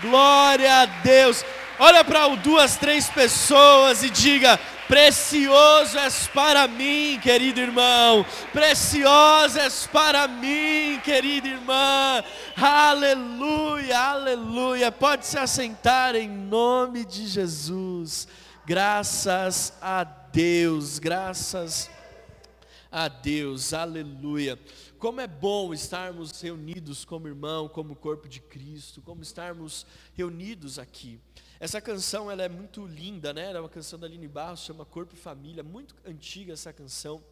[0.00, 1.44] Glória a Deus.
[1.78, 8.24] Olha para duas, três pessoas e diga: Precioso és para mim, querido irmão.
[8.52, 12.22] Precioso és para mim, querida irmã.
[12.56, 14.92] Aleluia, aleluia.
[14.92, 18.28] Pode se assentar em nome de Jesus.
[18.64, 21.90] Graças a Deus, graças
[22.90, 23.74] a Deus.
[23.74, 24.58] Aleluia.
[24.98, 31.20] Como é bom estarmos reunidos como irmão, como corpo de Cristo, como estarmos reunidos aqui.
[31.60, 33.44] Essa canção ela é muito linda, né?
[33.50, 37.22] Ela é uma canção da Aline Barros, chama Corpo e Família, muito antiga essa canção.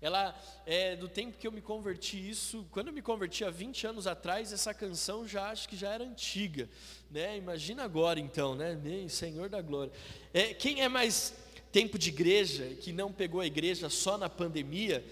[0.00, 3.88] Ela é do tempo que eu me converti isso, quando eu me converti há 20
[3.88, 6.68] anos atrás, essa canção já acho que já era antiga,
[7.10, 7.36] né?
[7.36, 8.78] Imagina agora então, né?
[9.08, 9.92] Senhor da glória.
[10.32, 11.34] É, quem é mais
[11.72, 15.04] tempo de igreja, que não pegou a igreja só na pandemia,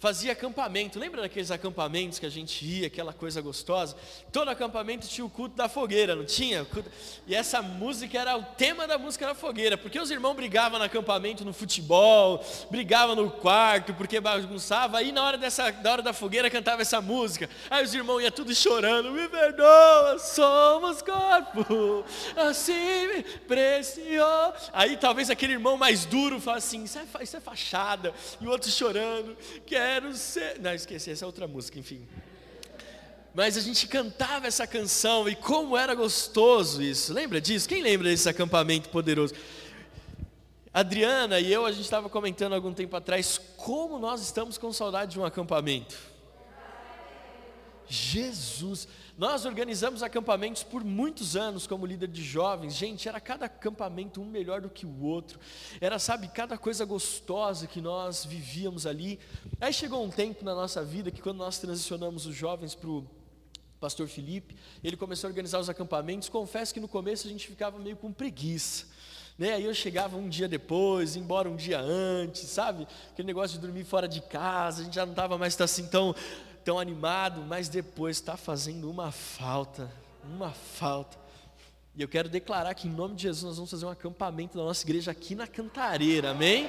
[0.00, 0.98] fazia acampamento.
[0.98, 3.94] Lembra daqueles acampamentos que a gente ia, aquela coisa gostosa?
[4.32, 6.66] Todo acampamento tinha o culto da fogueira, não tinha?
[7.26, 10.84] E essa música era o tema da música da fogueira, porque os irmãos brigavam no
[10.86, 16.14] acampamento no futebol, brigavam no quarto, porque bagunçava, aí na hora dessa, na hora da
[16.14, 17.50] fogueira cantava essa música.
[17.68, 22.04] Aí os irmãos iam tudo chorando, me perdoa, somos corpo,
[22.36, 24.70] assim precioso.
[24.72, 28.50] Aí talvez aquele irmão mais duro fala assim, isso é, isso é fachada, e o
[28.50, 29.36] outro chorando,
[29.66, 30.60] que é quero ser.
[30.60, 32.06] Não, esqueci, essa é outra música, enfim.
[33.34, 37.12] Mas a gente cantava essa canção e como era gostoso isso.
[37.12, 37.68] Lembra disso?
[37.68, 39.34] Quem lembra desse acampamento poderoso?
[40.72, 45.12] Adriana e eu, a gente estava comentando algum tempo atrás como nós estamos com saudade
[45.12, 45.96] de um acampamento.
[47.88, 48.86] Jesus,
[49.20, 52.74] nós organizamos acampamentos por muitos anos como líder de jovens.
[52.74, 55.38] Gente, era cada acampamento um melhor do que o outro.
[55.78, 59.20] Era, sabe, cada coisa gostosa que nós vivíamos ali.
[59.60, 63.06] Aí chegou um tempo na nossa vida que quando nós transicionamos os jovens para o
[63.78, 66.30] pastor Felipe, ele começou a organizar os acampamentos.
[66.30, 68.86] Confesso que no começo a gente ficava meio com preguiça.
[69.36, 69.52] Né?
[69.52, 72.88] Aí eu chegava um dia depois, embora um dia antes, sabe?
[73.10, 76.14] Aquele negócio de dormir fora de casa, a gente já não estava mais assim tão
[76.64, 79.90] tão animado, mas depois está fazendo uma falta,
[80.24, 81.18] uma falta.
[81.96, 84.64] E eu quero declarar que em nome de Jesus nós vamos fazer um acampamento da
[84.64, 86.68] nossa igreja aqui na Cantareira, amém?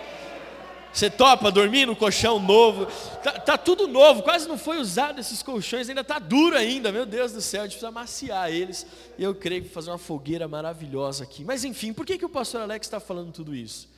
[0.94, 2.86] Você topa dormir no colchão novo?
[3.24, 7.06] Tá, tá, tudo novo, quase não foi usado esses colchões, ainda tá duro ainda, meu
[7.06, 8.86] Deus do céu, a gente precisa maciar eles.
[9.18, 11.46] Eu creio que fazer uma fogueira maravilhosa aqui.
[11.46, 13.91] Mas enfim, por que, que o pastor Alex está falando tudo isso?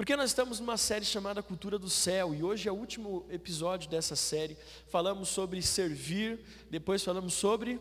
[0.00, 3.90] Porque nós estamos numa série chamada Cultura do Céu e hoje é o último episódio
[3.90, 4.56] dessa série.
[4.88, 6.40] Falamos sobre servir,
[6.70, 7.78] depois falamos sobre.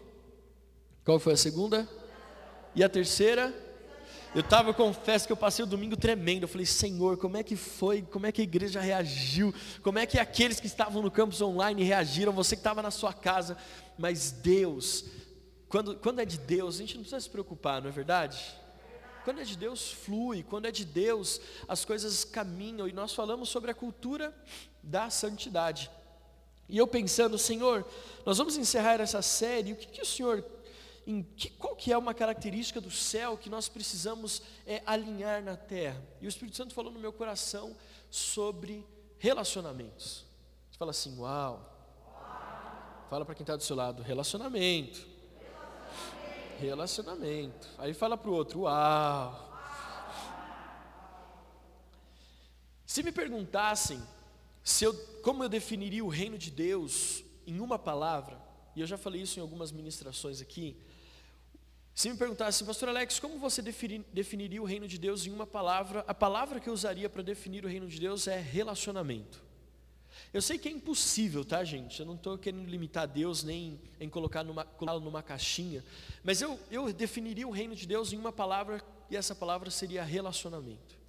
[1.06, 1.88] Qual foi a segunda?
[2.75, 3.53] E a terceira?
[4.35, 6.44] Eu estava, confesso que eu passei o domingo tremendo.
[6.44, 8.02] Eu falei, Senhor, como é que foi?
[8.02, 9.56] Como é que a igreja reagiu?
[9.81, 12.34] Como é que aqueles que estavam no campus online reagiram?
[12.34, 13.56] Você que estava na sua casa.
[13.97, 15.06] Mas Deus,
[15.69, 18.59] quando, quando é de Deus, a gente não precisa se preocupar, não é verdade?
[19.24, 20.44] Quando é de Deus, flui.
[20.44, 22.88] Quando é de Deus, as coisas caminham.
[22.88, 24.35] E nós falamos sobre a cultura
[24.81, 25.90] da santidade.
[26.68, 27.85] E eu pensando, Senhor,
[28.25, 29.74] nós vamos encerrar essa série.
[29.74, 30.46] O que, que o Senhor,
[31.06, 35.58] em que, qual que é uma característica do céu que nós precisamos é, alinhar na
[35.58, 36.02] terra?
[36.22, 37.75] E o Espírito Santo falou no meu coração
[38.09, 38.85] sobre
[39.18, 40.25] relacionamentos.
[40.69, 41.75] Você fala assim, uau.
[43.09, 45.19] Fala para quem está do seu lado, relacionamento.
[46.59, 47.68] Relacionamento.
[47.78, 49.47] Aí fala para o outro, uau.
[52.86, 54.02] Se me perguntassem
[54.64, 54.94] se eu,
[55.24, 58.38] como eu definiria o reino de Deus em uma palavra,
[58.75, 60.75] e eu já falei isso em algumas ministrações aqui,
[61.94, 66.03] se me perguntassem, pastor Alex, como você definiria o reino de Deus em uma palavra?
[66.08, 69.48] A palavra que eu usaria para definir o reino de Deus é relacionamento.
[70.31, 72.00] Eu sei que é impossível, tá, gente?
[72.00, 75.84] Eu não estou querendo limitar Deus nem em colocar numa, colocá-lo numa caixinha,
[76.23, 80.03] mas eu, eu definiria o reino de Deus em uma palavra, e essa palavra seria
[80.03, 81.00] relacionamento.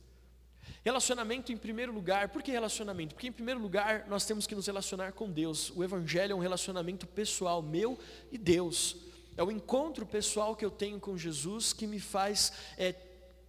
[0.82, 3.14] Relacionamento em primeiro lugar, por que relacionamento?
[3.14, 5.70] Porque em primeiro lugar nós temos que nos relacionar com Deus.
[5.76, 7.98] O Evangelho é um relacionamento pessoal, meu
[8.32, 8.96] e Deus.
[9.36, 12.94] É o encontro pessoal que eu tenho com Jesus que me faz é,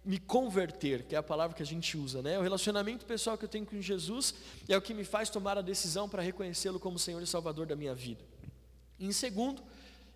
[0.04, 2.38] me converter, que é a palavra que a gente usa, né?
[2.38, 4.34] O relacionamento pessoal que eu tenho com Jesus
[4.68, 7.76] é o que me faz tomar a decisão para reconhecê-lo como Senhor e Salvador da
[7.76, 8.24] minha vida.
[8.98, 9.62] E em segundo,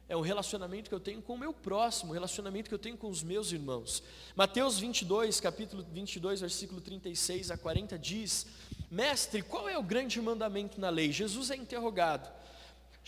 [0.09, 2.97] é o relacionamento que eu tenho com o meu próximo, o relacionamento que eu tenho
[2.97, 4.03] com os meus irmãos.
[4.35, 8.47] Mateus 22, capítulo 22, versículo 36 a 40 diz:
[8.91, 11.11] Mestre, qual é o grande mandamento na lei?
[11.11, 12.29] Jesus é interrogado.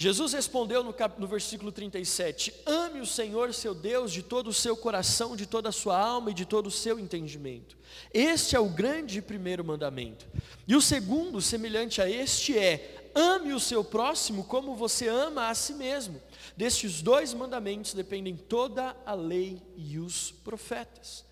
[0.01, 4.55] Jesus respondeu no, cap, no versículo 37: Ame o Senhor seu Deus de todo o
[4.55, 7.77] seu coração, de toda a sua alma e de todo o seu entendimento.
[8.15, 10.25] Este é o grande primeiro mandamento.
[10.69, 15.55] E o segundo, semelhante a este, é: ame o seu próximo como você ama a
[15.57, 16.23] si mesmo.
[16.57, 21.25] Destes dois mandamentos dependem toda a lei e os profetas.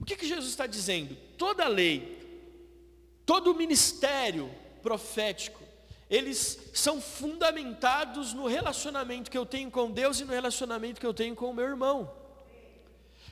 [0.00, 1.16] O que, que Jesus está dizendo?
[1.38, 2.18] Toda a lei,
[3.24, 4.50] todo o ministério
[4.82, 5.61] profético,
[6.12, 11.14] eles são fundamentados no relacionamento que eu tenho com Deus e no relacionamento que eu
[11.14, 12.12] tenho com o meu irmão.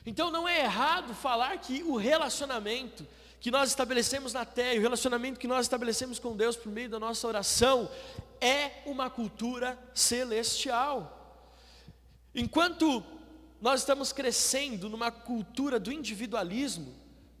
[0.03, 3.07] Então não é errado falar que o relacionamento
[3.39, 6.99] que nós estabelecemos na terra, o relacionamento que nós estabelecemos com Deus por meio da
[6.99, 7.87] nossa oração,
[8.41, 11.45] é uma cultura celestial.
[12.33, 13.03] Enquanto
[13.61, 16.95] nós estamos crescendo numa cultura do individualismo,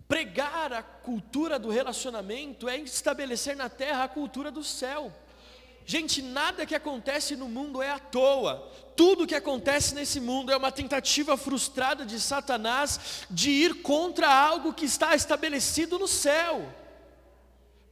[0.07, 5.11] pregar a cultura do relacionamento é estabelecer na terra a cultura do céu.
[5.85, 8.69] Gente, nada que acontece no mundo é à toa.
[8.95, 14.73] Tudo que acontece nesse mundo é uma tentativa frustrada de Satanás de ir contra algo
[14.73, 16.71] que está estabelecido no céu.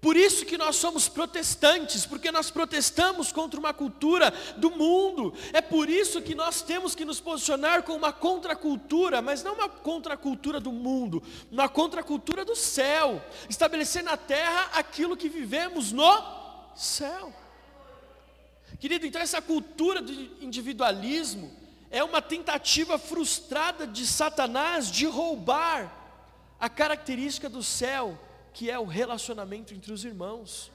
[0.02, 5.34] Por isso que nós somos protestantes, porque nós protestamos contra uma cultura do mundo.
[5.52, 9.68] É por isso que nós temos que nos posicionar com uma contracultura, mas não uma
[9.68, 11.22] contracultura do mundo,
[11.52, 13.22] uma contracultura do céu.
[13.50, 16.24] Estabelecer na terra aquilo que vivemos no
[16.76, 17.34] céu.
[18.80, 20.12] Querido, então essa cultura do
[20.42, 21.52] individualismo
[21.92, 25.96] é uma tentativa frustrada de Satanás de roubar
[26.60, 28.20] a característica do céu,
[28.54, 30.72] que é o relacionamento entre os irmãos.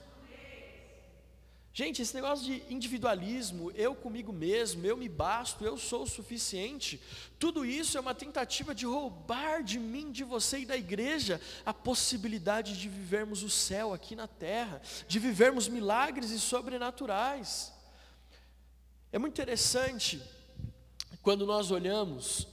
[1.77, 7.01] Gente, esse negócio de individualismo, eu comigo mesmo, eu me basto, eu sou o suficiente,
[7.37, 11.75] tudo isso é uma tentativa de roubar de mim, de você e da igreja a
[11.75, 17.74] possibilidade de vivermos o céu aqui na terra, de vivermos milagres e sobrenaturais.
[19.15, 20.21] É muito interessante
[21.23, 22.49] quando nós olhamos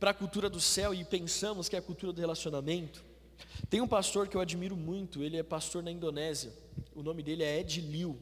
[0.00, 3.04] para a cultura do céu e pensamos que é a cultura do relacionamento.
[3.68, 6.54] Tem um pastor que eu admiro muito, ele é pastor na Indonésia.
[6.94, 8.18] O nome dele é Ed Liu.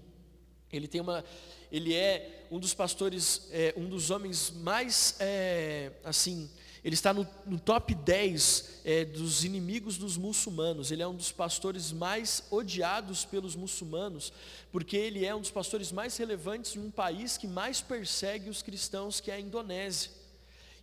[0.73, 1.25] Ele tem uma,
[1.71, 6.51] ele é um dos pastores, é, um dos homens mais é, assim
[6.85, 10.91] ele está no, no top 10 é, dos inimigos dos muçulmanos.
[10.91, 14.31] Ele é um dos pastores mais odiados pelos muçulmanos,
[14.71, 18.61] porque ele é um dos pastores mais relevantes em um país que mais persegue os
[18.61, 20.11] cristãos, que é a Indonésia.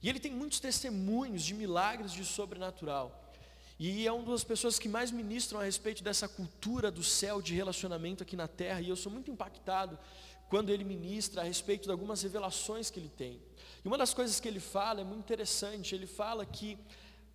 [0.01, 3.19] E ele tem muitos testemunhos de milagres de sobrenatural.
[3.77, 7.53] E é uma das pessoas que mais ministram a respeito dessa cultura do céu de
[7.53, 8.81] relacionamento aqui na terra.
[8.81, 9.99] E eu sou muito impactado
[10.49, 13.39] quando ele ministra a respeito de algumas revelações que ele tem.
[13.83, 16.77] E uma das coisas que ele fala é muito interessante, ele fala que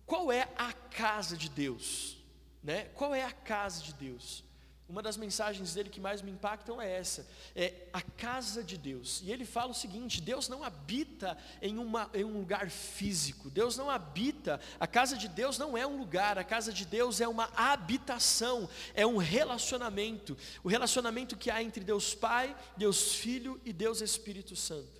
[0.05, 2.17] qual é a casa de Deus?
[2.63, 2.85] Né?
[2.93, 4.45] Qual é a casa de Deus?
[4.89, 9.21] Uma das mensagens dele que mais me impactam é essa, é a casa de Deus.
[9.21, 13.75] E ele fala o seguinte: Deus não habita em, uma, em um lugar físico, Deus
[13.75, 17.27] não habita, a casa de Deus não é um lugar, a casa de Deus é
[17.27, 23.73] uma habitação, é um relacionamento, o relacionamento que há entre Deus Pai, Deus Filho e
[23.73, 24.96] Deus Espírito Santo.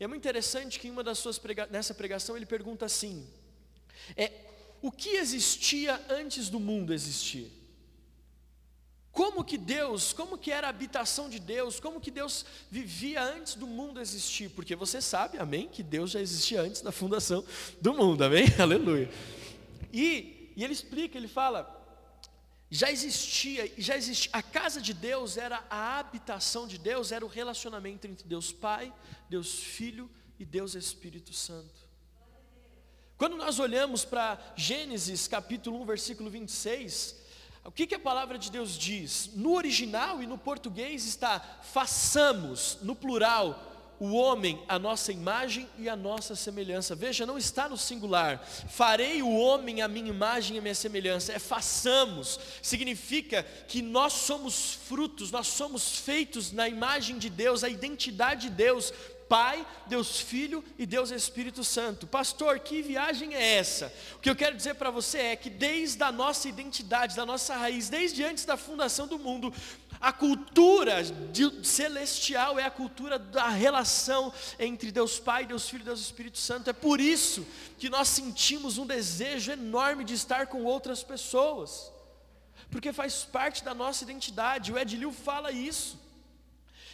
[0.00, 3.28] É muito interessante que em uma das suas prega nessa pregação ele pergunta assim:
[4.16, 4.32] é
[4.80, 7.52] o que existia antes do mundo existir?
[9.12, 13.56] Como que Deus, como que era a habitação de Deus, como que Deus vivia antes
[13.56, 14.48] do mundo existir?
[14.50, 17.44] Porque você sabe, amém, que Deus já existia antes da fundação
[17.80, 18.46] do mundo, amém?
[18.58, 19.10] Aleluia.
[19.92, 21.79] E, e ele explica, ele fala,
[22.70, 27.28] já existia, já existia, a casa de Deus era a habitação de Deus, era o
[27.28, 28.92] relacionamento entre Deus Pai,
[29.28, 30.08] Deus Filho
[30.38, 31.80] e Deus Espírito Santo.
[33.18, 37.16] Quando nós olhamos para Gênesis capítulo 1, versículo 26,
[37.64, 39.30] o que, que, a palavra de Deus diz?
[39.34, 43.69] No original e no português está façamos, no plural,
[44.00, 46.94] o homem a nossa imagem e a nossa semelhança.
[46.94, 48.42] Veja, não está no singular.
[48.68, 51.34] Farei o homem a minha imagem e a minha semelhança.
[51.34, 52.40] É façamos.
[52.62, 58.54] Significa que nós somos frutos, nós somos feitos na imagem de Deus, a identidade de
[58.54, 58.92] Deus.
[59.30, 62.04] Pai, Deus Filho e Deus Espírito Santo.
[62.04, 63.92] Pastor, que viagem é essa?
[64.16, 67.54] O que eu quero dizer para você é que desde a nossa identidade, da nossa
[67.54, 69.54] raiz, desde antes da fundação do mundo,
[70.00, 75.84] a cultura de, celestial é a cultura da relação entre Deus Pai, Deus Filho e
[75.84, 76.70] Deus Espírito Santo.
[76.70, 77.46] É por isso
[77.78, 81.92] que nós sentimos um desejo enorme de estar com outras pessoas,
[82.70, 84.72] porque faz parte da nossa identidade.
[84.72, 86.00] O Edilio fala isso.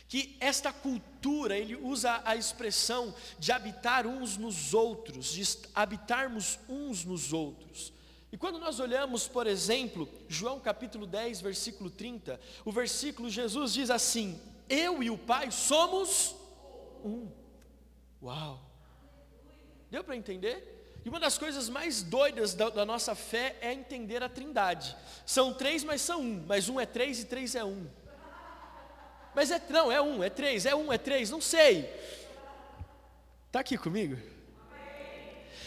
[0.09, 5.45] Que esta cultura, ele usa a expressão de habitar uns nos outros, de
[5.75, 7.93] habitarmos uns nos outros.
[8.37, 13.88] E quando nós olhamos, por exemplo, João capítulo 10, versículo 30, o versículo Jesus diz
[13.88, 14.38] assim:
[14.69, 16.37] Eu e o Pai somos
[17.02, 17.31] um.
[18.23, 18.61] Uau!
[19.90, 21.00] Deu para entender?
[21.02, 24.95] E uma das coisas mais doidas da, da, nossa fé é entender a trindade.
[25.25, 26.45] São três, mas são um.
[26.47, 27.87] Mas um é três e três é um.
[29.35, 31.90] mas é não, é um, é três, é um, é três, não sei.
[33.47, 34.36] Está aqui comigo?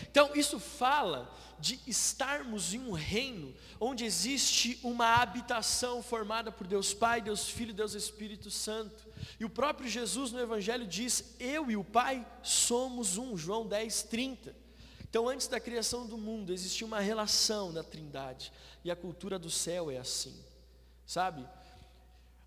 [0.03, 6.93] Então, isso fala de estarmos em um reino onde existe uma habitação formada por Deus
[6.93, 9.05] Pai, Deus Filho e Deus Espírito Santo.
[9.39, 14.03] E o próprio Jesus no Evangelho diz: Eu e o Pai somos um, João 10,
[14.03, 14.55] 30.
[15.09, 18.53] Então, antes da criação do mundo, existia uma relação da Trindade,
[18.83, 20.35] e a cultura do céu é assim,
[21.05, 21.45] sabe?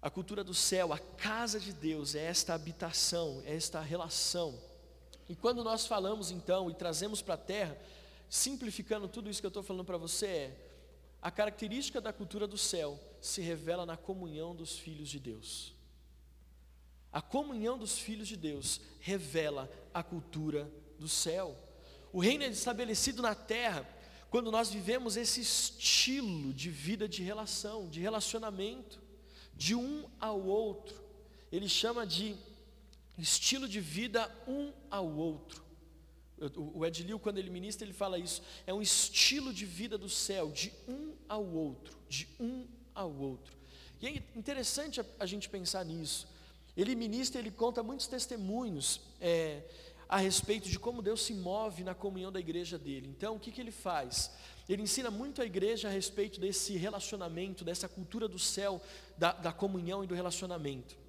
[0.00, 4.59] A cultura do céu, a casa de Deus, é esta habitação, é esta relação.
[5.33, 7.75] E quando nós falamos então e trazemos para a terra,
[8.29, 10.57] simplificando tudo isso que eu estou falando para você, é
[11.23, 15.73] a característica da cultura do céu se revela na comunhão dos filhos de Deus.
[17.11, 21.57] A comunhão dos filhos de Deus revela a cultura do céu.
[22.12, 23.89] O reino é estabelecido na terra
[24.29, 29.01] quando nós vivemos esse estilo de vida de relação, de relacionamento
[29.55, 31.03] de um ao outro.
[31.51, 32.37] Ele chama de
[33.19, 35.62] estilo de vida um ao outro.
[36.57, 38.42] O Edilio, quando ele ministra, ele fala isso.
[38.66, 43.57] É um estilo de vida do céu, de um ao outro, de um ao outro.
[44.00, 46.26] E é interessante a, a gente pensar nisso.
[46.76, 49.62] Ele ministra, ele conta muitos testemunhos é,
[50.09, 53.09] a respeito de como Deus se move na comunhão da igreja dele.
[53.09, 54.33] Então, o que, que ele faz?
[54.69, 58.81] Ele ensina muito a igreja a respeito desse relacionamento, dessa cultura do céu,
[59.16, 61.01] da, da comunhão e do relacionamento.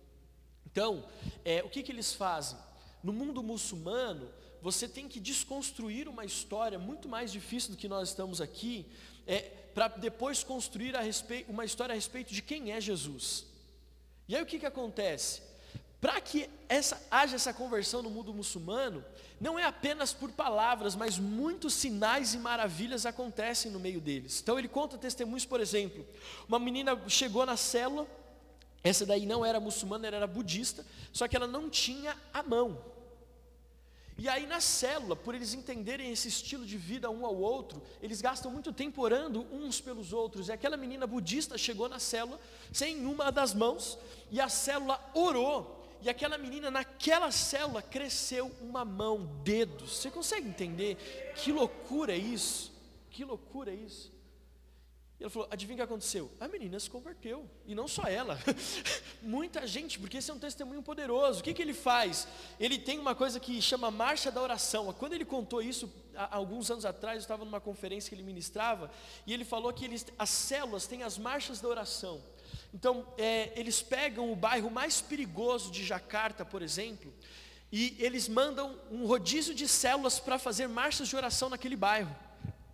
[0.73, 1.05] Então,
[1.45, 2.57] é, o que, que eles fazem?
[3.03, 4.27] No mundo muçulmano,
[4.59, 8.87] você tem que desconstruir uma história muito mais difícil do que nós estamos aqui,
[9.27, 9.41] é,
[9.75, 13.45] para depois construir respeito, uma história a respeito de quem é Jesus.
[14.27, 15.43] E aí o que, que acontece?
[16.01, 19.05] Para que essa, haja essa conversão no mundo muçulmano,
[19.39, 24.41] não é apenas por palavras, mas muitos sinais e maravilhas acontecem no meio deles.
[24.41, 26.03] Então ele conta testemunhos, por exemplo,
[26.47, 28.07] uma menina chegou na célula,
[28.83, 32.93] essa daí não era muçulmana, ela era budista, só que ela não tinha a mão.
[34.17, 38.21] E aí na célula, por eles entenderem esse estilo de vida um ao outro, eles
[38.21, 40.47] gastam muito tempo orando uns pelos outros.
[40.47, 42.39] E aquela menina budista chegou na célula
[42.71, 43.97] sem uma das mãos,
[44.29, 49.99] e a célula orou e aquela menina, naquela célula, cresceu uma mão, dedos.
[49.99, 50.97] Você consegue entender?
[51.37, 52.73] Que loucura é isso?
[53.09, 54.12] Que loucura é isso?
[55.19, 56.31] E ela falou: adivinha o que aconteceu?
[56.39, 57.49] A menina se converteu.
[57.65, 58.39] E não só ela,
[59.21, 61.39] muita gente, porque esse é um testemunho poderoso.
[61.39, 62.27] O que, que ele faz?
[62.59, 64.91] Ele tem uma coisa que chama Marcha da Oração.
[64.93, 68.91] Quando ele contou isso, há alguns anos atrás, eu estava numa conferência que ele ministrava,
[69.25, 72.21] e ele falou que eles, as células têm as marchas da oração.
[72.73, 77.13] Então, é, eles pegam o bairro mais perigoso de Jacarta, por exemplo,
[77.71, 82.15] e eles mandam um rodízio de células para fazer marchas de oração naquele bairro,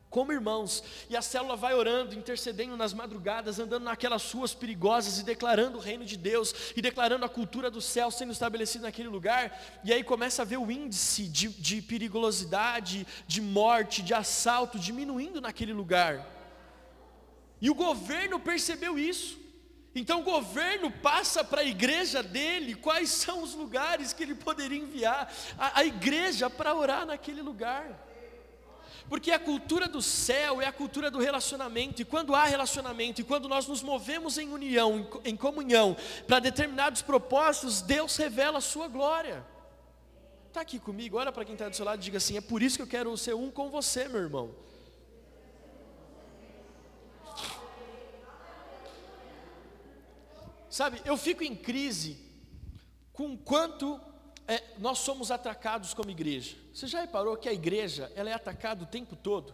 [0.09, 0.83] como irmãos.
[1.09, 5.81] E a célula vai orando, intercedendo nas madrugadas, andando naquelas ruas perigosas e declarando o
[5.81, 9.79] reino de Deus, e declarando a cultura do céu sendo estabelecida naquele lugar.
[9.83, 11.79] E aí começa a ver o índice de, de
[13.27, 16.25] de morte, de assalto diminuindo naquele lugar.
[17.61, 19.37] E o governo percebeu isso.
[19.93, 24.77] Então o governo passa para a igreja dele quais são os lugares que ele poderia
[24.77, 28.08] enviar a, a igreja para orar naquele lugar.
[29.07, 33.23] Porque a cultura do céu é a cultura do relacionamento, e quando há relacionamento, e
[33.23, 35.95] quando nós nos movemos em união, em, comunhão,
[36.27, 39.45] para determinados propósitos, Deus revela a sua glória.
[40.47, 42.61] Está aqui comigo, olha para quem está do seu lado e diga assim: é por
[42.61, 44.53] isso que eu quero ser um com você, meu irmão.
[50.69, 52.17] Sabe, eu fico em crise
[53.11, 53.99] com quanto
[54.49, 56.57] é, nós somos atacados como igreja.
[56.73, 59.53] Você já reparou que a igreja ela é atacada o tempo todo?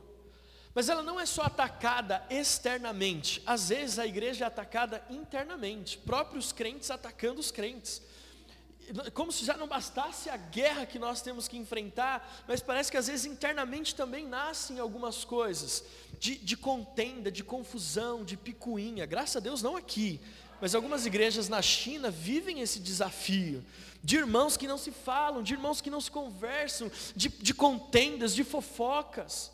[0.73, 6.53] Mas ela não é só atacada externamente, às vezes a igreja é atacada internamente, próprios
[6.53, 8.01] crentes atacando os crentes.
[9.13, 12.97] Como se já não bastasse a guerra que nós temos que enfrentar, mas parece que
[12.97, 15.83] às vezes internamente também nascem algumas coisas
[16.19, 19.05] de, de contenda, de confusão, de picuinha.
[19.05, 20.21] Graças a Deus, não aqui,
[20.65, 23.63] mas algumas igrejas na China vivem esse desafio
[24.03, 28.33] de irmãos que não se falam, de irmãos que não se conversam, de, de contendas,
[28.33, 29.51] de fofocas.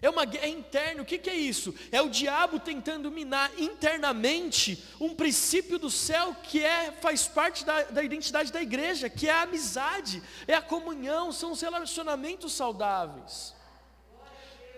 [0.00, 1.74] É uma guerra interna, o que, que é isso?
[1.92, 7.82] É o diabo tentando minar internamente um princípio do céu que é, faz parte da,
[7.82, 13.54] da identidade da igreja, que é a amizade, é a comunhão, são os relacionamentos saudáveis.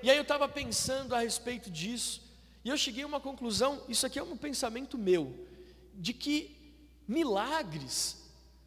[0.02, 2.28] E aí eu estava pensando a respeito disso,
[2.64, 5.48] e eu cheguei a uma conclusão, isso aqui é um pensamento meu
[6.00, 6.74] de que
[7.06, 8.16] milagres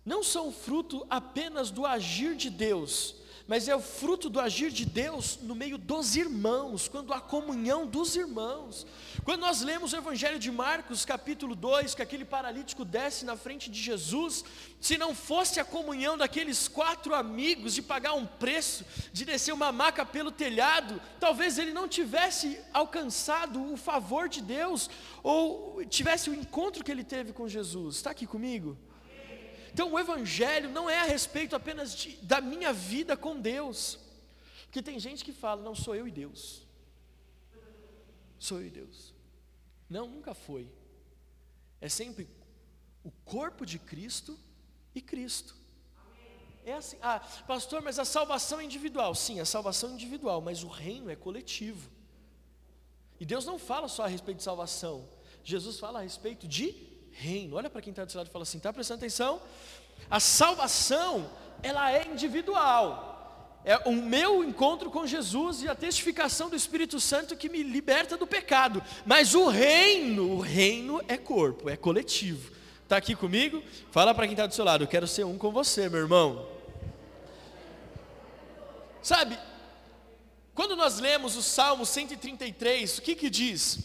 [0.05, 4.85] não são fruto apenas do agir de Deus, mas é o fruto do agir de
[4.85, 8.87] Deus no meio dos irmãos, quando há comunhão dos irmãos.
[9.25, 13.69] Quando nós lemos o Evangelho de Marcos, capítulo 2, que aquele paralítico desce na frente
[13.69, 14.45] de Jesus,
[14.79, 19.73] se não fosse a comunhão daqueles quatro amigos de pagar um preço, de descer uma
[19.73, 24.89] maca pelo telhado, talvez ele não tivesse alcançado o favor de Deus,
[25.21, 27.97] ou tivesse o encontro que ele teve com Jesus.
[27.97, 28.77] Está aqui comigo?
[29.73, 33.97] Então o Evangelho não é a respeito apenas de, da minha vida com Deus.
[34.65, 36.61] Porque tem gente que fala, não sou eu e Deus.
[38.37, 39.13] Sou eu e Deus.
[39.89, 40.71] Não, nunca foi.
[41.81, 42.29] É sempre
[43.03, 44.39] o corpo de Cristo
[44.93, 45.55] e Cristo.
[46.65, 49.15] É assim, ah, pastor, mas a salvação é individual.
[49.15, 51.89] Sim, a salvação é individual, mas o reino é coletivo.
[53.19, 55.09] E Deus não fala só a respeito de salvação.
[55.43, 57.55] Jesus fala a respeito de reino.
[57.55, 59.41] Olha para quem está do seu lado e fala assim: está prestando atenção?
[60.09, 61.29] A salvação,
[61.61, 63.11] ela é individual.
[63.65, 68.17] É o meu encontro com Jesus e a testificação do Espírito Santo que me liberta
[68.17, 68.83] do pecado.
[69.05, 72.51] Mas o reino, o reino é corpo, é coletivo.
[72.83, 73.63] Está aqui comigo?
[73.89, 76.45] Fala para quem está do seu lado, eu quero ser um com você, meu irmão.
[79.01, 79.39] Sabe,
[80.53, 83.79] quando nós lemos o Salmo 133, o que que diz?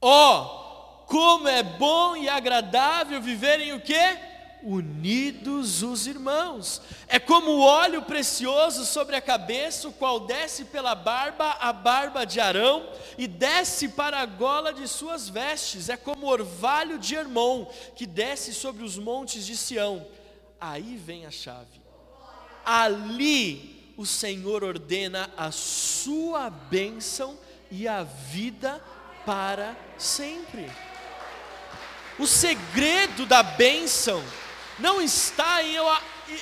[0.00, 0.69] Ó, oh,
[1.10, 4.16] como é bom e agradável viverem o quê?
[4.62, 6.80] Unidos os irmãos.
[7.08, 12.24] É como o óleo precioso sobre a cabeça, o qual desce pela barba, a barba
[12.24, 12.88] de Arão,
[13.18, 15.88] e desce para a gola de suas vestes.
[15.88, 20.06] É como o orvalho de Hermon, que desce sobre os montes de Sião.
[20.60, 21.80] Aí vem a chave.
[22.64, 27.36] Ali o Senhor ordena a sua bênção
[27.68, 28.80] e a vida
[29.26, 30.70] para sempre.
[32.20, 34.22] O segredo da bênção
[34.78, 35.86] não está em eu,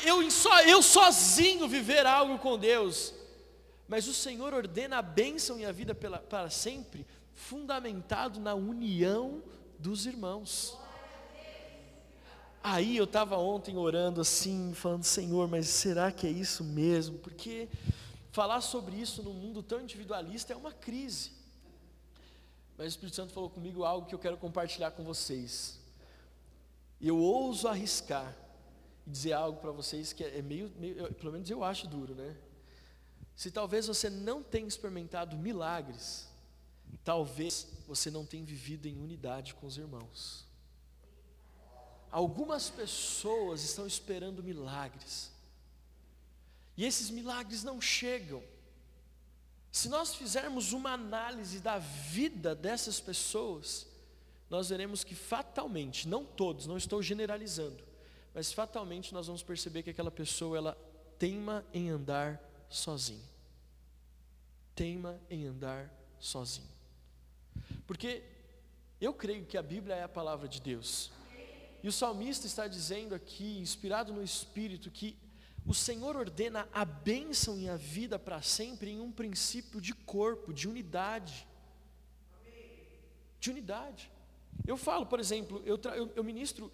[0.04, 3.14] eu, só, eu sozinho viver algo com Deus,
[3.86, 9.42] mas o Senhor ordena a bênção e a vida pela, para sempre, fundamentado na união
[9.78, 10.76] dos irmãos.
[12.62, 17.18] Aí eu estava ontem orando assim, falando, Senhor, mas será que é isso mesmo?
[17.18, 17.68] Porque
[18.32, 21.37] falar sobre isso num mundo tão individualista é uma crise.
[22.78, 25.80] Mas o Espírito Santo falou comigo algo que eu quero compartilhar com vocês.
[27.00, 28.32] E eu ouso arriscar
[29.04, 32.36] e dizer algo para vocês que é meio, meio, pelo menos eu acho duro, né?
[33.34, 36.28] Se talvez você não tenha experimentado milagres,
[37.04, 40.46] talvez você não tenha vivido em unidade com os irmãos.
[42.10, 45.32] Algumas pessoas estão esperando milagres,
[46.76, 48.42] e esses milagres não chegam.
[49.70, 53.86] Se nós fizermos uma análise da vida dessas pessoas,
[54.48, 57.82] nós veremos que fatalmente, não todos, não estou generalizando,
[58.34, 60.78] mas fatalmente nós vamos perceber que aquela pessoa ela
[61.18, 63.24] teima em andar sozinho.
[64.74, 66.68] Teima em andar sozinho.
[67.86, 68.22] Porque
[69.00, 71.10] eu creio que a Bíblia é a palavra de Deus.
[71.82, 75.16] E o salmista está dizendo aqui, inspirado no Espírito, que
[75.66, 80.52] o Senhor ordena a bênção e a vida para sempre em um princípio de corpo,
[80.52, 81.46] de unidade.
[83.38, 84.10] De unidade.
[84.66, 86.72] Eu falo, por exemplo, eu, eu, eu ministro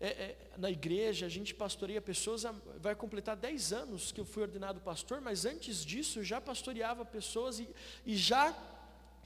[0.00, 2.44] é, é, na igreja, a gente pastoreia pessoas,
[2.80, 7.04] vai completar 10 anos que eu fui ordenado pastor, mas antes disso eu já pastoreava
[7.04, 7.68] pessoas e,
[8.04, 8.52] e já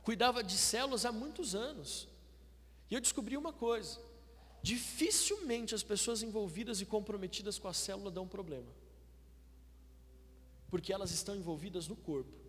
[0.03, 2.09] cuidava de células há muitos anos.
[2.91, 4.01] E eu descobri uma coisa:
[4.63, 8.80] dificilmente as pessoas envolvidas e comprometidas com a célula dão problema
[10.71, 12.41] porque elas estão envolvidas no corpo.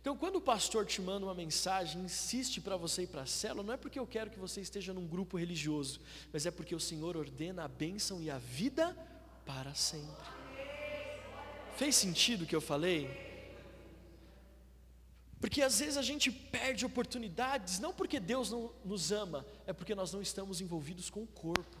[0.00, 3.62] Então, quando o pastor te manda uma mensagem, insiste para você ir para a célula,
[3.62, 6.00] não é porque eu quero que você esteja num grupo religioso,
[6.32, 8.96] mas é porque o Senhor ordena a bênção e a vida
[9.44, 10.40] para sempre.
[11.76, 13.28] Fez sentido o que eu falei?
[15.40, 19.94] Porque às vezes a gente perde oportunidades, não porque Deus não nos ama, é porque
[19.94, 21.78] nós não estamos envolvidos com o corpo,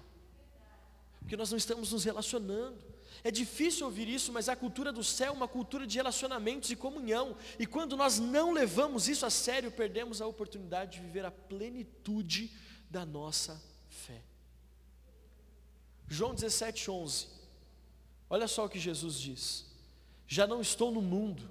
[1.20, 2.78] porque nós não estamos nos relacionando.
[3.22, 6.76] É difícil ouvir isso, mas a cultura do céu é uma cultura de relacionamentos e
[6.76, 7.36] comunhão.
[7.58, 12.50] E quando nós não levamos isso a sério, perdemos a oportunidade de viver a plenitude
[12.88, 14.22] da nossa fé.
[16.08, 17.26] João 17, 11.
[18.28, 19.66] Olha só o que Jesus diz:
[20.26, 21.48] Já não estou no mundo,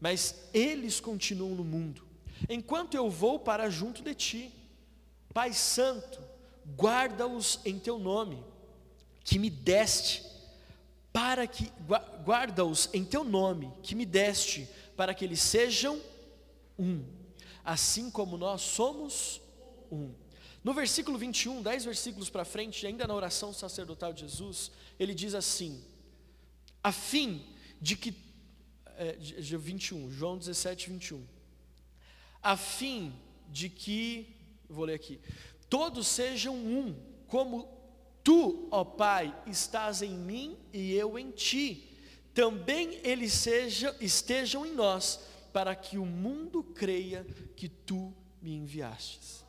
[0.00, 2.04] mas eles continuam no mundo.
[2.48, 4.52] Enquanto eu vou para junto de ti,
[5.32, 6.20] Pai Santo,
[6.76, 8.44] guarda-os em teu nome,
[9.24, 10.22] que me deste
[11.14, 11.70] para que
[12.24, 16.00] guarda-os em teu nome que me deste, para que eles sejam
[16.76, 17.04] um,
[17.64, 19.40] assim como nós somos
[19.92, 20.12] um.
[20.64, 25.34] No versículo 21, dez versículos para frente, ainda na oração sacerdotal de Jesus, ele diz
[25.34, 25.84] assim:
[26.82, 27.46] a fim
[27.80, 28.12] de que
[28.96, 31.24] é, 21, João 17, 21.
[32.42, 33.14] A fim
[33.48, 34.34] de que,
[34.68, 35.20] vou ler aqui,
[35.70, 36.94] todos sejam um,
[37.28, 37.73] como
[38.24, 41.90] tu, ó Pai, estás em mim e eu em ti.
[42.32, 45.20] Também eles seja, estejam em nós,
[45.52, 49.44] para que o mundo creia que tu me enviastes.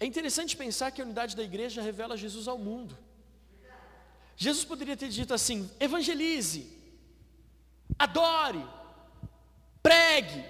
[0.00, 2.96] É interessante pensar que a unidade da igreja revela Jesus ao mundo.
[4.36, 6.66] Jesus poderia ter dito assim: evangelize,
[7.98, 8.64] adore,
[9.82, 10.44] pregue,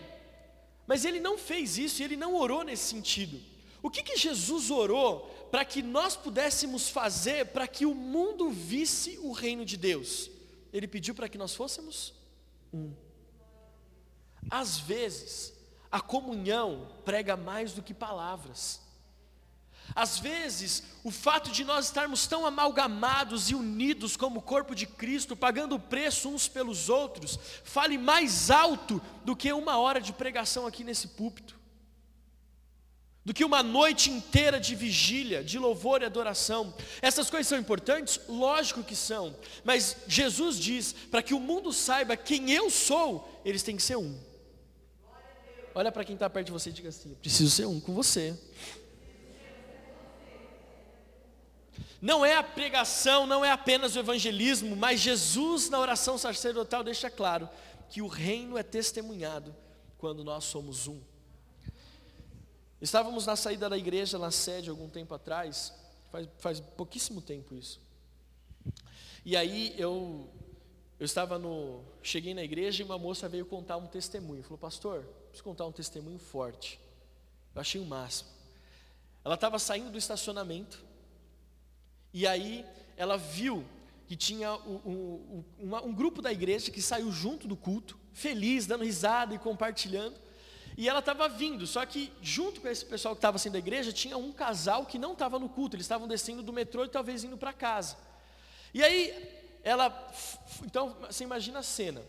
[0.87, 3.52] mas ele não fez isso ele não orou nesse sentido.
[3.83, 9.19] O que, que Jesus orou para que nós pudéssemos fazer para que o mundo visse
[9.21, 10.31] o reino de Deus?
[10.73, 12.15] Ele pediu para que nós fôssemos
[12.73, 12.95] um.
[14.49, 15.53] Às vezes,
[15.91, 18.81] a comunhão prega mais do que palavras.
[19.95, 25.37] Às vezes, o fato de nós estarmos tão amalgamados e unidos como corpo de Cristo,
[25.37, 30.83] pagando preço uns pelos outros, fale mais alto do que uma hora de pregação aqui
[30.83, 31.59] nesse púlpito,
[33.25, 36.75] do que uma noite inteira de vigília, de louvor e adoração.
[37.01, 38.21] Essas coisas são importantes?
[38.29, 43.63] Lógico que são, mas Jesus diz: para que o mundo saiba quem eu sou, eles
[43.63, 44.19] têm que ser um.
[45.75, 48.37] Olha para quem está perto de você e diga assim: preciso ser um com você.
[52.01, 57.09] Não é a pregação, não é apenas o evangelismo, mas Jesus na oração sacerdotal deixa
[57.09, 57.49] claro
[57.89, 59.55] que o reino é testemunhado
[59.99, 61.01] quando nós somos um.
[62.83, 65.73] Estávamos na saída da igreja, na sede, algum tempo atrás,
[66.11, 67.81] faz, faz pouquíssimo tempo isso.
[69.25, 70.29] E aí eu,
[70.99, 71.85] eu estava no.
[72.03, 74.43] Cheguei na igreja e uma moça veio contar um testemunho.
[74.43, 76.81] Falou, pastor, preciso contar um testemunho forte.
[77.55, 78.31] Eu achei o máximo.
[79.25, 80.85] Ela estava saindo do estacionamento
[82.13, 82.67] e aí
[82.97, 83.65] ela viu
[84.09, 88.83] que tinha um, um, um, grupo da igreja que saiu junto do culto, feliz, dando
[88.83, 90.17] risada e compartilhando.
[90.77, 93.93] E ela estava vindo, só que junto com esse pessoal que estava saindo da igreja,
[93.93, 97.25] tinha um casal que não estava no culto, eles estavam descendo do metrô e talvez
[97.25, 97.97] indo para casa.
[98.73, 99.13] E aí
[99.63, 100.13] ela,
[100.65, 102.03] então você imagina a cena: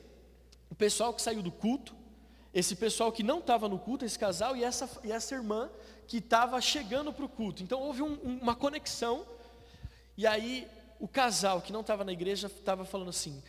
[0.69, 1.93] o pessoal que saiu do culto,
[2.53, 5.69] esse pessoal que não estava no culto, esse casal e essa, e essa irmã
[6.07, 7.63] que estava chegando para o culto.
[7.63, 9.25] Então houve um, uma conexão
[10.17, 10.67] e aí
[10.99, 13.41] o casal que não estava na igreja estava falando assim: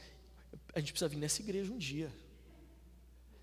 [0.75, 2.11] a gente precisa vir nessa igreja um dia.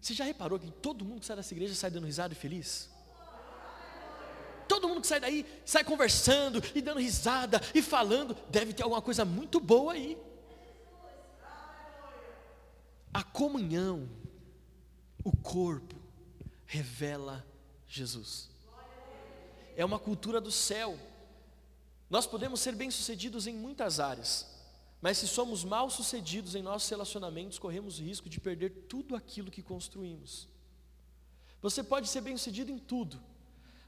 [0.01, 2.89] Você já reparou que todo mundo que sai dessa igreja sai dando risada e feliz?
[4.67, 9.01] Todo mundo que sai daí sai conversando e dando risada e falando, deve ter alguma
[9.01, 10.17] coisa muito boa aí.
[13.13, 14.09] A comunhão,
[15.23, 15.95] o corpo,
[16.65, 17.45] revela
[17.87, 18.49] Jesus.
[19.75, 20.97] É uma cultura do céu.
[22.09, 24.47] Nós podemos ser bem-sucedidos em muitas áreas,
[25.01, 29.63] mas se somos mal-sucedidos em nossos relacionamentos, corremos o risco de perder tudo aquilo que
[29.63, 30.47] construímos.
[31.61, 33.19] Você pode ser bem-sucedido em tudo,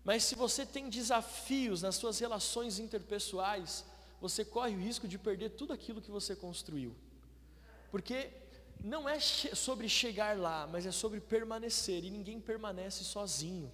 [0.03, 3.85] mas se você tem desafios nas suas relações interpessoais,
[4.19, 6.95] você corre o risco de perder tudo aquilo que você construiu.
[7.91, 8.31] Porque
[8.83, 13.71] não é sobre chegar lá, mas é sobre permanecer, e ninguém permanece sozinho.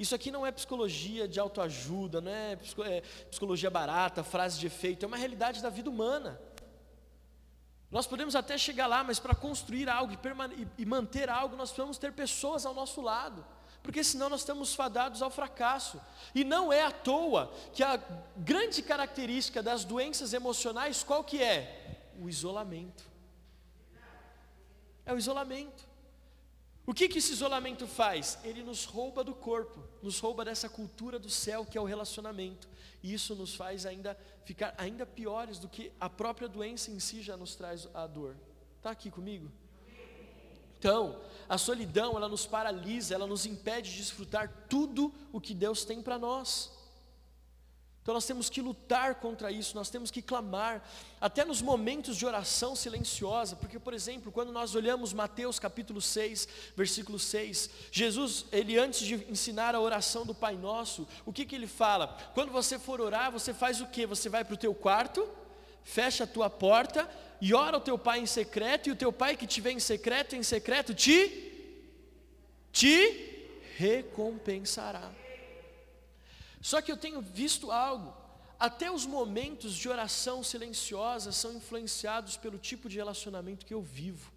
[0.00, 5.04] Isso aqui não é psicologia de autoajuda, não é, é psicologia barata, frase de efeito,
[5.04, 6.40] é uma realidade da vida humana.
[7.90, 11.98] Nós podemos até chegar lá, mas para construir algo e, e manter algo, nós precisamos
[11.98, 13.44] ter pessoas ao nosso lado
[13.82, 16.00] porque senão nós estamos fadados ao fracasso.
[16.34, 17.98] E não é à toa que a
[18.36, 22.12] grande característica das doenças emocionais qual que é?
[22.20, 23.08] O isolamento.
[25.06, 25.89] É o isolamento.
[26.86, 28.38] O que, que esse isolamento faz?
[28.42, 32.68] Ele nos rouba do corpo, nos rouba dessa cultura do céu que é o relacionamento.
[33.02, 37.22] E isso nos faz ainda ficar ainda piores do que a própria doença em si
[37.22, 38.36] já nos traz a dor.
[38.78, 39.50] Está aqui comigo?
[40.78, 45.84] Então, a solidão, ela nos paralisa, ela nos impede de desfrutar tudo o que Deus
[45.84, 46.72] tem para nós.
[48.02, 50.82] Então nós temos que lutar contra isso, nós temos que clamar,
[51.20, 56.48] até nos momentos de oração silenciosa, porque, por exemplo, quando nós olhamos Mateus capítulo 6,
[56.74, 61.54] versículo 6, Jesus, ele antes de ensinar a oração do Pai Nosso, o que, que
[61.54, 62.16] ele fala?
[62.32, 64.06] Quando você for orar, você faz o que?
[64.06, 65.28] Você vai para o teu quarto,
[65.84, 67.08] fecha a tua porta
[67.38, 69.80] e ora ao teu Pai em secreto, e o teu Pai que te vê em
[69.80, 71.52] secreto, em secreto, te,
[72.72, 75.19] te recompensará.
[76.60, 78.14] Só que eu tenho visto algo,
[78.58, 84.30] até os momentos de oração silenciosa são influenciados pelo tipo de relacionamento que eu vivo.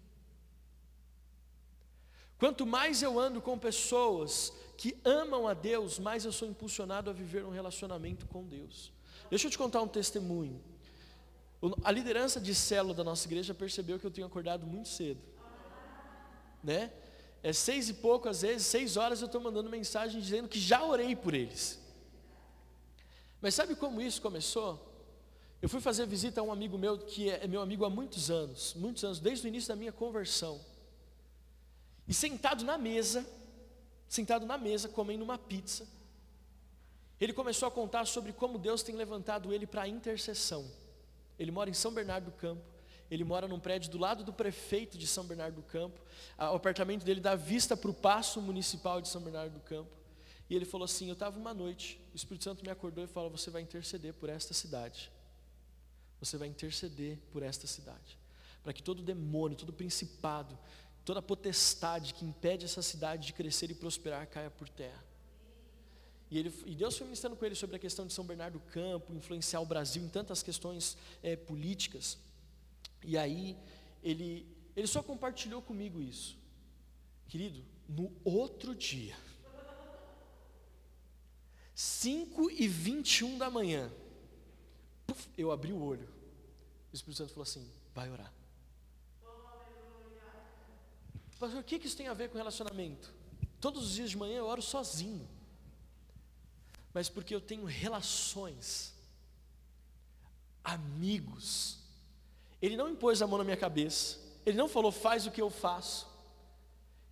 [2.38, 7.12] Quanto mais eu ando com pessoas que amam a Deus, mais eu sou impulsionado a
[7.12, 8.92] viver um relacionamento com Deus.
[9.28, 10.60] Deixa eu te contar um testemunho.
[11.82, 15.20] A liderança de célula da nossa igreja percebeu que eu tenho acordado muito cedo.
[16.62, 16.92] né?
[17.42, 20.82] É seis e pouco, às vezes, seis horas eu estou mandando mensagem dizendo que já
[20.82, 21.83] orei por eles.
[23.44, 24.80] Mas sabe como isso começou?
[25.60, 28.72] Eu fui fazer visita a um amigo meu que é meu amigo há muitos anos,
[28.72, 30.58] muitos anos, desde o início da minha conversão.
[32.08, 33.22] E sentado na mesa,
[34.08, 35.86] sentado na mesa, comendo uma pizza,
[37.20, 40.64] ele começou a contar sobre como Deus tem levantado ele para a intercessão.
[41.38, 42.64] Ele mora em São Bernardo do Campo,
[43.10, 46.00] ele mora num prédio do lado do prefeito de São Bernardo do Campo,
[46.38, 49.90] o apartamento dele dá vista para o passo municipal de São Bernardo do Campo.
[50.48, 53.30] E ele falou assim: Eu estava uma noite, o Espírito Santo me acordou e falou:
[53.30, 55.10] Você vai interceder por esta cidade
[56.24, 58.18] você vai interceder por esta cidade,
[58.62, 60.58] para que todo demônio, todo principado,
[61.04, 65.04] toda potestade que impede essa cidade de crescer e prosperar caia por terra.
[66.30, 68.64] E, ele, e Deus foi ministrando com ele sobre a questão de São Bernardo do
[68.64, 72.18] Campo, influenciar o Brasil em tantas questões é, políticas.
[73.04, 73.56] E aí,
[74.02, 76.38] ele, ele só compartilhou comigo isso.
[77.28, 79.14] Querido, no outro dia,
[81.74, 83.90] 5 e 21 da manhã,
[85.06, 86.08] Puf, eu abri o olho.
[86.92, 88.32] O Espírito Santo falou assim: vai orar.
[91.38, 93.12] Pastor, o que isso tem a ver com relacionamento?
[93.60, 95.28] Todos os dias de manhã eu oro sozinho.
[96.92, 98.94] Mas porque eu tenho relações,
[100.62, 101.78] amigos.
[102.62, 104.18] Ele não impôs a mão na minha cabeça.
[104.46, 106.06] Ele não falou, faz o que eu faço.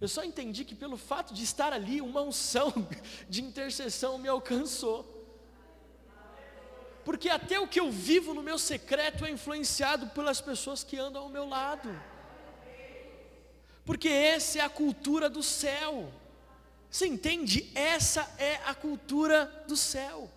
[0.03, 2.73] Eu só entendi que pelo fato de estar ali, uma unção
[3.31, 5.07] de intercessão me alcançou.
[7.05, 11.23] Porque até o que eu vivo no meu secreto é influenciado pelas pessoas que andam
[11.23, 11.89] ao meu lado.
[13.85, 16.13] Porque essa é a cultura do céu.
[16.91, 17.71] Você entende?
[17.73, 20.29] Essa é a cultura do céu.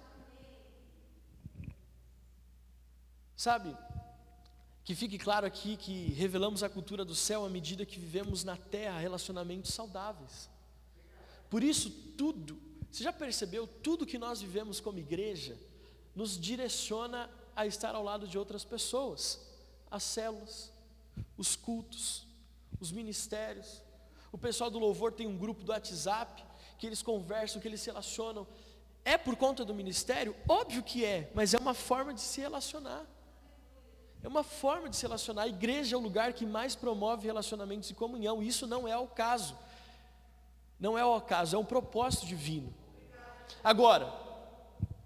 [3.35, 3.75] Sabe?
[4.85, 8.55] Que fique claro aqui que revelamos a cultura do céu à medida que vivemos na
[8.55, 10.47] terra relacionamentos saudáveis.
[11.49, 15.57] Por isso, tudo, você já percebeu, tudo que nós vivemos como igreja,
[16.15, 19.41] nos direciona a estar ao lado de outras pessoas,
[19.89, 20.71] as células,
[21.35, 22.27] os cultos,
[22.79, 23.81] os ministérios.
[24.31, 26.43] O pessoal do louvor tem um grupo do WhatsApp
[26.77, 28.45] que eles conversam, que eles se relacionam.
[29.03, 30.35] É por conta do ministério?
[30.47, 33.14] Óbvio que é, mas é uma forma de se relacionar.
[34.23, 35.43] É uma forma de se relacionar.
[35.43, 38.41] A igreja é o lugar que mais promove relacionamentos e comunhão.
[38.41, 39.57] Isso não é o caso.
[40.79, 42.73] Não é o caso, é um propósito divino.
[43.63, 44.25] Agora,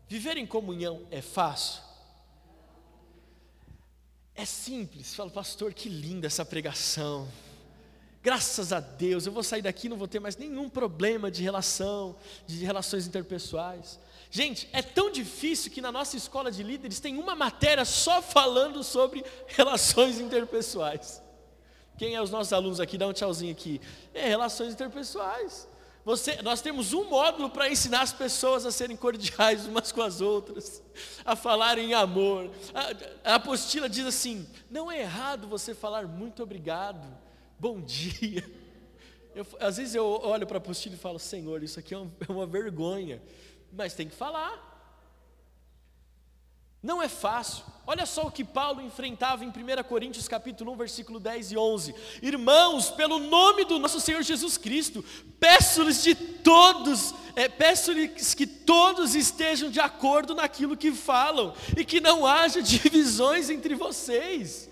[0.10, 1.84] Viver em comunhão é fácil?
[4.34, 5.14] É simples.
[5.14, 7.28] Fala, pastor, que linda essa pregação.
[8.22, 11.42] Graças a Deus, eu vou sair daqui e não vou ter mais nenhum problema de
[11.42, 13.98] relação, de relações interpessoais.
[14.30, 18.84] Gente, é tão difícil que na nossa escola de líderes tem uma matéria só falando
[18.84, 21.22] sobre relações interpessoais.
[21.98, 22.98] Quem é os nossos alunos aqui?
[22.98, 23.82] Dá um tchauzinho aqui.
[24.14, 25.68] É relações interpessoais.
[26.06, 30.22] Você, nós temos um módulo para ensinar as pessoas a serem cordiais umas com as
[30.22, 30.82] outras,
[31.26, 32.50] a falarem em amor.
[32.74, 37.06] A, a apostila diz assim: não é errado você falar muito obrigado,
[37.60, 38.50] bom dia.
[39.36, 42.10] Eu, às vezes eu olho para a apostila e falo: Senhor, isso aqui é, um,
[42.28, 43.22] é uma vergonha,
[43.72, 44.68] mas tem que falar.
[46.82, 47.66] Não é fácil.
[47.86, 51.96] Olha só o que Paulo enfrentava em 1 Coríntios capítulo 1, versículo 10 e 11.
[52.22, 55.04] Irmãos, pelo nome do nosso Senhor Jesus Cristo,
[55.42, 62.00] peço-lhes de todos, é, peço-lhes que todos estejam de acordo naquilo que falam e que
[62.00, 64.69] não haja divisões entre vocês.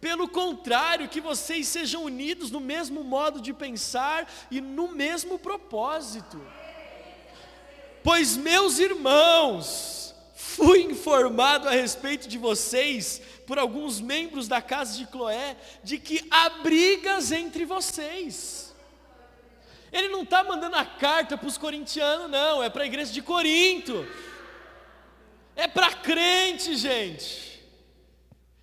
[0.00, 6.40] Pelo contrário, que vocês sejam unidos no mesmo modo de pensar e no mesmo propósito.
[8.02, 10.00] Pois meus irmãos,
[10.60, 16.26] Fui informado a respeito de vocês por alguns membros da casa de Cloé de que
[16.30, 18.74] há brigas entre vocês.
[19.92, 23.22] Ele não está mandando a carta para os corintianos, não, é para a igreja de
[23.22, 24.06] Corinto.
[25.54, 27.49] É para crente, gente.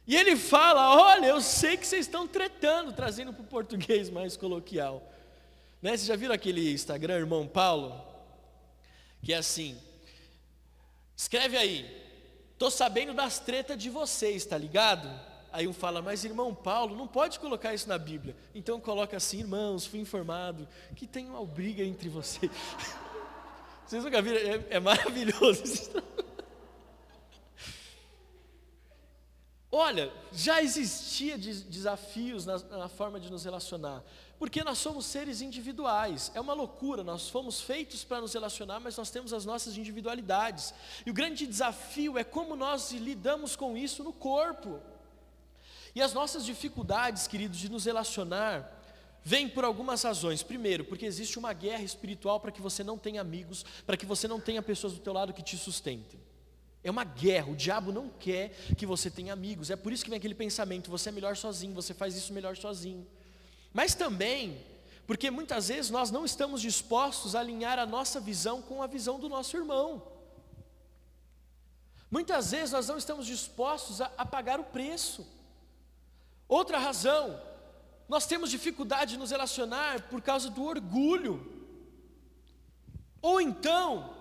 [0.07, 4.37] E ele fala: Olha, eu sei que vocês estão tretando, trazendo para o português mais
[4.37, 5.03] coloquial.
[5.81, 5.91] Né?
[5.91, 8.01] Vocês já viram aquele Instagram, irmão Paulo?
[9.21, 9.77] Que é assim:
[11.15, 11.97] Escreve aí.
[12.57, 15.07] Tô sabendo das tretas de vocês, tá ligado?
[15.51, 18.35] Aí um fala, mas irmão Paulo, não pode colocar isso na Bíblia.
[18.53, 22.51] Então coloca assim, irmãos, fui informado que tem uma briga entre vocês.
[23.85, 24.37] Vocês nunca viram?
[24.37, 25.63] É, é maravilhoso.
[29.77, 34.03] Olha, já existia desafios na, na forma de nos relacionar.
[34.39, 38.97] Porque nós somos seres individuais, é uma loucura, nós fomos feitos para nos relacionar, mas
[38.97, 40.73] nós temos as nossas individualidades.
[41.05, 44.79] E o grande desafio é como nós lidamos com isso no corpo.
[45.93, 48.73] E as nossas dificuldades, queridos, de nos relacionar,
[49.23, 50.41] Vem por algumas razões.
[50.41, 54.25] Primeiro, porque existe uma guerra espiritual para que você não tenha amigos, para que você
[54.25, 56.17] não tenha pessoas do teu lado que te sustentem.
[56.87, 59.69] É uma guerra, o diabo não quer que você tenha amigos.
[59.69, 62.55] É por isso que vem aquele pensamento, você é melhor sozinho, você faz isso melhor
[62.55, 63.05] sozinho.
[63.73, 64.65] Mas também,
[65.05, 69.19] porque muitas vezes nós não estamos dispostos a alinhar a nossa visão com a visão
[69.19, 70.01] do nosso irmão.
[72.09, 75.27] Muitas vezes nós não estamos dispostos a, a pagar o preço.
[76.47, 77.37] Outra razão,
[78.07, 81.45] nós temos dificuldade de nos relacionar por causa do orgulho.
[83.21, 84.16] Ou então,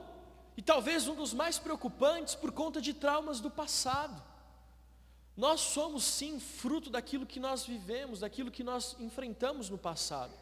[0.56, 4.22] e talvez um dos mais preocupantes, por conta de traumas do passado.
[5.36, 10.32] Nós somos sim fruto daquilo que nós vivemos, daquilo que nós enfrentamos no passado.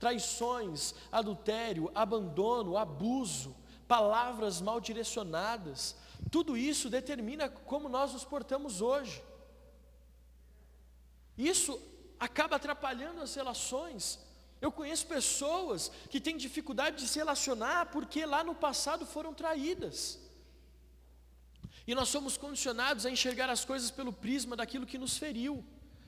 [0.00, 3.54] Traições, adultério, abandono, abuso,
[3.86, 5.96] palavras mal direcionadas,
[6.30, 9.22] tudo isso determina como nós nos portamos hoje.
[11.36, 11.80] Isso
[12.18, 14.18] acaba atrapalhando as relações.
[14.62, 20.20] Eu conheço pessoas que têm dificuldade de se relacionar porque lá no passado foram traídas.
[21.84, 25.64] E nós somos condicionados a enxergar as coisas pelo prisma daquilo que nos feriu.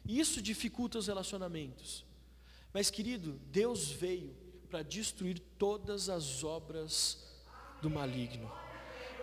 [0.07, 2.05] E isso dificulta os relacionamentos.
[2.73, 4.37] Mas, querido, Deus veio
[4.71, 7.19] para destruir todas as obras
[7.83, 8.51] do maligno.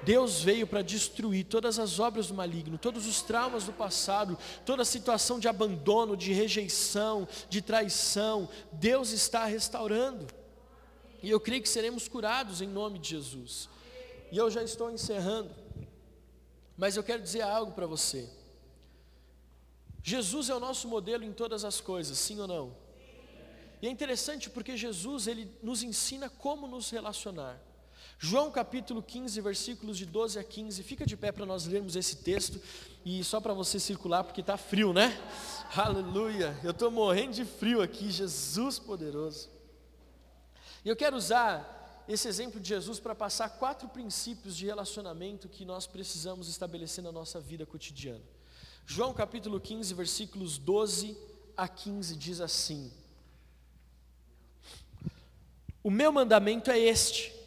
[0.03, 4.81] Deus veio para destruir todas as obras do maligno, todos os traumas do passado, toda
[4.81, 8.49] a situação de abandono, de rejeição, de traição.
[8.71, 10.27] Deus está restaurando.
[11.21, 13.69] E eu creio que seremos curados em nome de Jesus.
[14.31, 15.53] E eu já estou encerrando.
[16.75, 18.27] Mas eu quero dizer algo para você.
[20.03, 22.75] Jesus é o nosso modelo em todas as coisas, sim ou não?
[23.81, 27.59] E é interessante porque Jesus ele nos ensina como nos relacionar.
[28.23, 30.84] João capítulo 15, versículos de 12 a 15.
[30.84, 32.62] Fica de pé para nós lermos esse texto
[33.03, 35.19] e só para você circular porque está frio, né?
[35.75, 36.55] Aleluia!
[36.63, 39.49] Eu estou morrendo de frio aqui, Jesus poderoso.
[40.86, 45.65] E eu quero usar esse exemplo de Jesus para passar quatro princípios de relacionamento que
[45.65, 48.21] nós precisamos estabelecer na nossa vida cotidiana.
[48.86, 51.17] João capítulo 15, versículos 12
[51.57, 52.93] a 15 diz assim:
[55.81, 57.40] O meu mandamento é este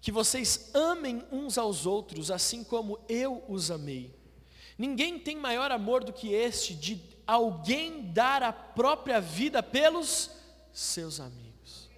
[0.00, 4.14] que vocês amem uns aos outros, assim como eu os amei.
[4.78, 10.30] Ninguém tem maior amor do que este, de alguém dar a própria vida pelos
[10.72, 11.90] seus amigos.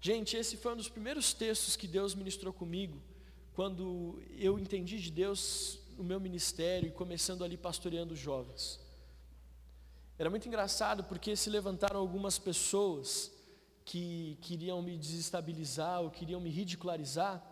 [0.00, 3.02] Gente, esse foi um dos primeiros textos que Deus ministrou comigo,
[3.54, 8.80] quando eu entendi de Deus o meu ministério e começando ali pastoreando jovens.
[10.16, 13.32] Era muito engraçado porque se levantaram algumas pessoas
[13.90, 17.42] que queriam me desestabilizar ou queriam me ridicularizar.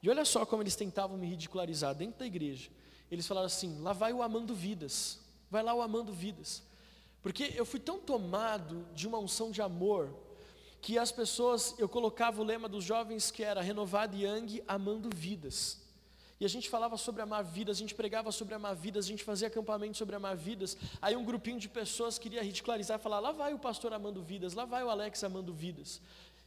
[0.00, 2.70] E olha só como eles tentavam me ridicularizar dentro da igreja.
[3.10, 5.18] Eles falaram assim: lá vai o amando vidas,
[5.50, 6.62] vai lá o amando vidas.
[7.20, 10.14] Porque eu fui tão tomado de uma unção de amor,
[10.80, 15.82] que as pessoas, eu colocava o lema dos jovens que era renovado Yang amando vidas.
[16.40, 19.24] E a gente falava sobre amar vidas, a gente pregava sobre amar vidas, a gente
[19.24, 20.76] fazia acampamento sobre amar vidas.
[21.02, 24.64] Aí um grupinho de pessoas queria ridicularizar, falar: lá vai o pastor amando vidas, lá
[24.64, 26.00] vai o Alex amando vidas.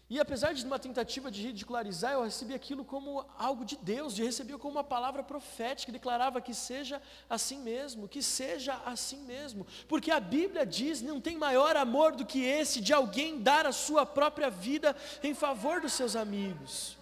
[0.10, 4.26] E apesar de uma tentativa de ridicularizar, eu recebi aquilo como algo de Deus, eu
[4.26, 9.66] recebi como uma palavra profética, que declarava que seja assim mesmo, que seja assim mesmo.
[9.88, 13.72] Porque a Bíblia diz: não tem maior amor do que esse de alguém dar a
[13.74, 17.01] sua própria vida em favor dos seus amigos.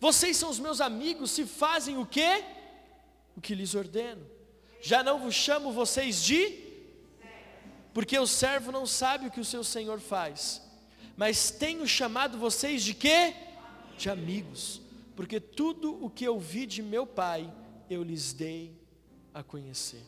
[0.00, 2.44] Vocês são os meus amigos se fazem o que?
[3.36, 4.24] O que lhes ordeno.
[4.80, 6.64] Já não vos chamo vocês de?
[7.94, 10.62] Porque o servo não sabe o que o seu senhor faz.
[11.16, 13.34] Mas tenho chamado vocês de quê?
[13.96, 14.82] De amigos.
[15.14, 17.50] Porque tudo o que eu vi de meu pai,
[17.88, 18.78] eu lhes dei
[19.32, 20.02] a conhecer.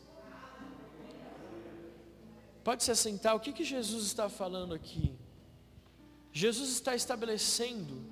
[2.62, 5.14] Pode se assentar, o que, que Jesus está falando aqui?
[6.31, 8.05] Jesus está estabelecendo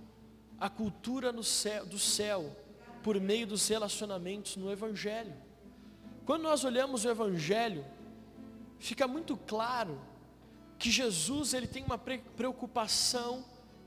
[0.60, 2.56] a cultura céu, do céu
[3.02, 5.34] por meio dos relacionamentos no Evangelho.
[6.24, 7.84] Quando nós olhamos o Evangelho,
[8.78, 10.00] fica muito claro
[10.78, 13.44] que Jesus ele tem uma preocupação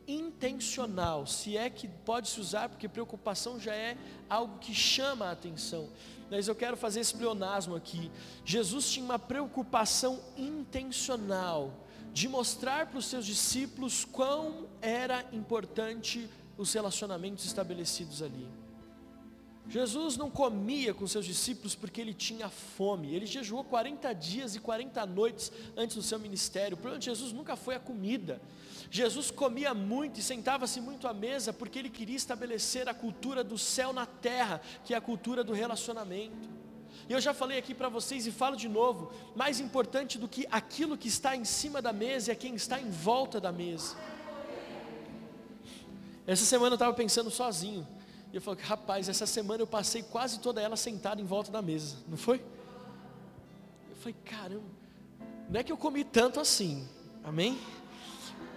[0.08, 3.96] intencional, se é que pode se usar, porque preocupação já é
[4.28, 5.90] algo que chama a atenção.
[6.32, 8.12] Mas eu quero fazer esse pleonasmo aqui.
[8.44, 16.28] Jesus tinha uma preocupação intencional de mostrar para os seus discípulos quão era importante
[16.60, 18.48] os relacionamentos estabelecidos ali.
[19.70, 23.14] Jesus não comia com seus discípulos porque ele tinha fome.
[23.14, 26.76] Ele jejuou 40 dias e 40 noites antes do seu ministério.
[26.76, 28.42] O problema de Jesus nunca foi a comida.
[28.90, 33.60] Jesus comia muito e sentava-se muito à mesa porque ele queria estabelecer a cultura do
[33.60, 36.50] céu na terra, que é a cultura do relacionamento.
[37.08, 40.48] E eu já falei aqui para vocês e falo de novo: mais importante do que
[40.52, 43.96] aquilo que está em cima da mesa é quem está em volta da mesa.
[46.30, 47.88] Essa semana eu estava pensando sozinho.
[48.32, 51.60] E eu falei, rapaz, essa semana eu passei quase toda ela sentada em volta da
[51.60, 52.38] mesa, não foi?
[53.90, 54.70] Eu falei, caramba,
[55.50, 56.88] não é que eu comi tanto assim,
[57.24, 57.60] amém?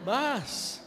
[0.04, 0.82] Mas,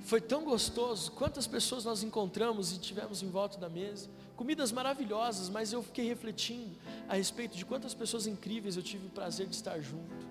[0.00, 5.48] foi tão gostoso, quantas pessoas nós encontramos e tivemos em volta da mesa, comidas maravilhosas,
[5.48, 6.74] mas eu fiquei refletindo
[7.08, 10.26] a respeito de quantas pessoas incríveis eu tive o prazer de estar junto.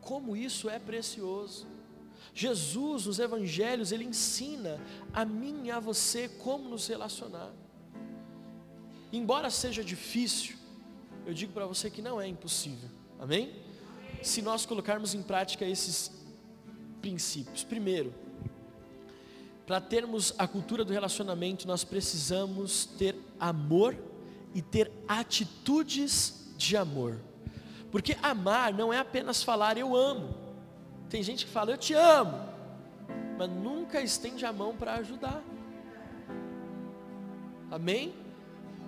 [0.00, 1.68] Como isso é precioso.
[2.34, 4.80] Jesus, nos evangelhos, ele ensina
[5.12, 7.52] a mim e a você como nos relacionar.
[9.12, 10.56] Embora seja difícil,
[11.26, 12.88] eu digo para você que não é impossível.
[13.18, 13.52] Amém?
[14.22, 16.12] Se nós colocarmos em prática esses
[17.00, 17.64] princípios.
[17.64, 18.12] Primeiro,
[19.66, 23.96] para termos a cultura do relacionamento, nós precisamos ter amor
[24.54, 27.20] e ter atitudes de amor.
[27.90, 30.34] Porque amar não é apenas falar eu amo.
[31.10, 32.38] Tem gente que fala, eu te amo,
[33.36, 35.42] mas nunca estende a mão para ajudar.
[37.68, 38.14] Amém?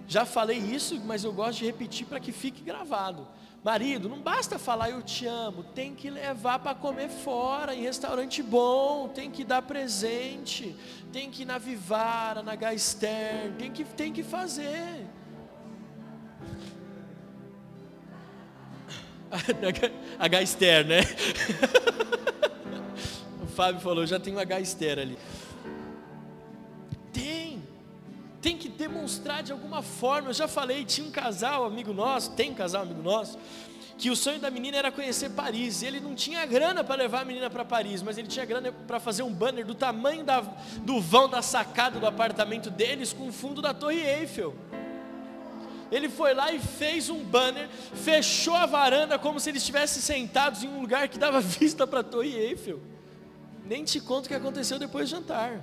[0.07, 3.27] Já falei isso, mas eu gosto de repetir para que fique gravado.
[3.65, 8.43] Marido, não basta falar eu te amo, tem que levar para comer fora, em restaurante
[8.43, 10.77] bom, tem que dar presente,
[11.13, 15.07] tem que ir na Vivara, na Gaster, tem que, tem que fazer.
[20.19, 21.01] A Gaster, né?
[23.43, 25.19] o Fábio falou, já tem uma Gaster ali.
[27.13, 27.63] Tem,
[28.43, 30.29] tem que demonstrar de alguma forma.
[30.29, 33.39] Eu já falei, tinha um casal, amigo nosso, tem um casal, amigo nosso,
[33.97, 35.81] que o sonho da menina era conhecer Paris.
[35.81, 38.71] E ele não tinha grana para levar a menina para Paris, mas ele tinha grana
[38.71, 43.29] para fazer um banner do tamanho da, do vão da sacada do apartamento deles com
[43.29, 44.55] o fundo da Torre Eiffel.
[45.93, 50.65] Ele foi lá e fez um banner, fechou a varanda como se eles estivessem sentados
[50.65, 52.81] em um lugar que dava vista para a Torre Eiffel.
[53.67, 55.63] Nem te conto o que aconteceu depois do jantar.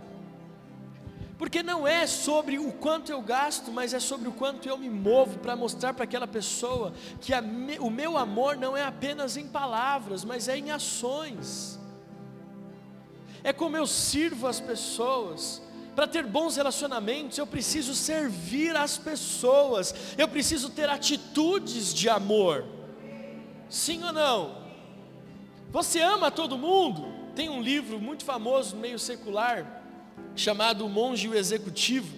[1.36, 4.90] Porque não é sobre o quanto eu gasto, mas é sobre o quanto eu me
[4.90, 9.48] movo para mostrar para aquela pessoa que me, o meu amor não é apenas em
[9.48, 11.80] palavras, mas é em ações.
[13.44, 15.62] É como eu sirvo as pessoas,
[16.00, 22.64] para ter bons relacionamentos, eu preciso servir as pessoas, eu preciso ter atitudes de amor.
[23.68, 24.64] Sim ou não?
[25.72, 27.06] Você ama todo mundo?
[27.36, 29.84] Tem um livro muito famoso no meio secular,
[30.38, 32.18] chamado O Monge e o Executivo.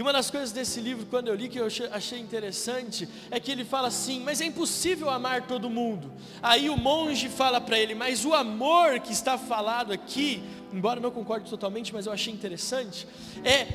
[0.00, 3.50] E uma das coisas desse livro, quando eu li, que eu achei interessante, é que
[3.50, 6.10] ele fala assim: Mas é impossível amar todo mundo.
[6.42, 10.42] Aí o monge fala para ele: Mas o amor que está falado aqui
[10.72, 13.06] embora não concorde totalmente, mas eu achei interessante,
[13.44, 13.66] é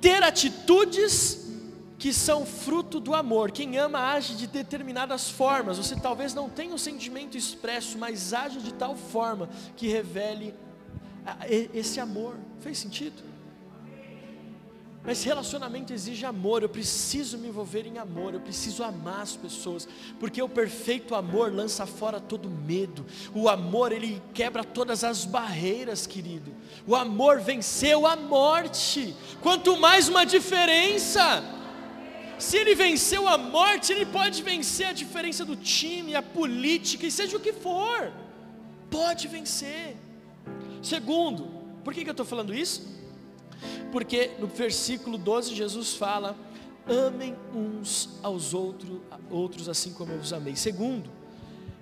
[0.00, 1.48] ter atitudes
[2.00, 3.52] que são fruto do amor.
[3.52, 5.78] Quem ama age de determinadas formas.
[5.78, 10.52] Você talvez não tenha um sentimento expresso, mas age de tal forma que revele
[11.72, 12.34] esse amor.
[12.58, 13.29] Fez sentido?
[15.02, 19.88] Mas relacionamento exige amor, eu preciso me envolver em amor, eu preciso amar as pessoas,
[20.18, 23.06] porque o perfeito amor lança fora todo medo.
[23.34, 26.52] O amor, ele quebra todas as barreiras, querido.
[26.86, 29.16] O amor venceu a morte.
[29.40, 31.42] Quanto mais uma diferença.
[32.38, 37.10] Se ele venceu a morte, ele pode vencer a diferença do time, a política e
[37.10, 38.12] seja o que for.
[38.90, 39.96] Pode vencer.
[40.82, 41.48] Segundo,
[41.82, 42.99] por que, que eu estou falando isso?
[43.90, 46.36] Porque no versículo 12 Jesus fala:
[46.86, 50.56] amem uns aos outros, outros assim como eu os amei.
[50.56, 51.10] Segundo,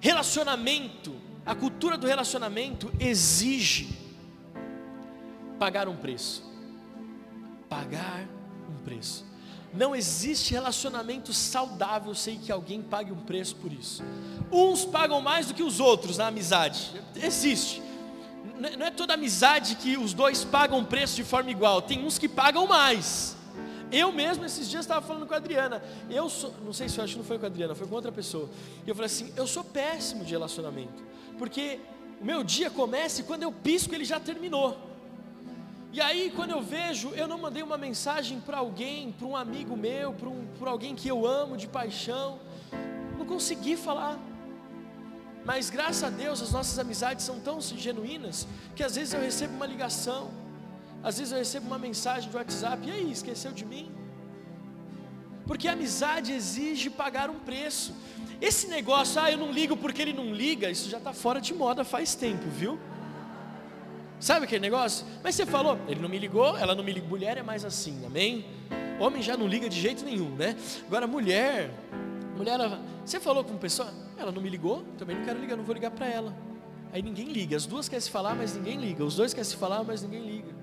[0.01, 3.97] relacionamento, a cultura do relacionamento exige
[5.59, 6.43] pagar um preço.
[7.69, 8.27] Pagar
[8.69, 9.27] um preço.
[9.75, 14.03] Não existe relacionamento saudável sem que alguém pague um preço por isso.
[14.51, 16.91] Uns pagam mais do que os outros na amizade.
[17.17, 17.83] Existe
[18.59, 22.29] não é toda amizade que os dois pagam preço de forma igual, tem uns que
[22.29, 23.37] pagam mais.
[23.91, 25.83] Eu mesmo, esses dias, estava falando com a Adriana.
[26.11, 27.95] Eu sou, não sei se eu acho que não foi com a Adriana, foi com
[27.95, 28.49] outra pessoa.
[28.87, 31.03] E eu falei assim: eu sou péssimo de relacionamento,
[31.39, 31.81] porque
[32.21, 34.77] o meu dia começa e quando eu pisco ele já terminou.
[35.91, 39.75] E aí, quando eu vejo, eu não mandei uma mensagem para alguém, para um amigo
[39.75, 42.39] meu, para um, alguém que eu amo de paixão,
[43.17, 44.19] não consegui falar.
[45.49, 48.47] Mas graças a Deus as nossas amizades são tão genuínas
[48.77, 50.31] que às vezes eu recebo uma ligação,
[51.03, 53.91] às vezes eu recebo uma mensagem de WhatsApp, e aí, esqueceu de mim?
[55.47, 57.95] Porque a amizade exige pagar um preço.
[58.43, 61.55] Esse negócio, ah, eu não ligo porque ele não liga, isso já está fora de
[61.55, 62.79] moda faz tempo, viu?
[64.21, 65.07] Sabe aquele negócio?
[65.25, 67.09] Mas você falou, ele não me ligou, ela não me ligou.
[67.09, 68.45] Mulher é mais assim, amém?
[69.01, 70.55] Homem já não liga de jeito nenhum, né?
[70.87, 71.71] Agora, mulher,
[72.39, 72.59] mulher,
[73.05, 75.75] você falou com uma pessoa, ela não me ligou, também não quero ligar, não vou
[75.75, 76.35] ligar para ela.
[76.93, 79.05] Aí ninguém liga, as duas querem se falar, mas ninguém liga.
[79.05, 80.59] Os dois querem se falar, mas ninguém liga.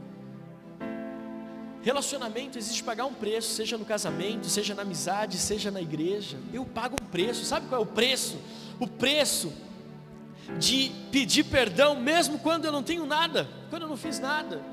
[1.84, 6.38] Relacionamento existe pagar um preço, seja no casamento, seja na amizade, seja na igreja.
[6.52, 7.46] Eu pago um preço.
[7.46, 8.40] Sabe qual é o preço?
[8.80, 9.54] O preço
[10.58, 14.64] de pedir perdão mesmo quando eu não tenho nada, quando eu não fiz nada.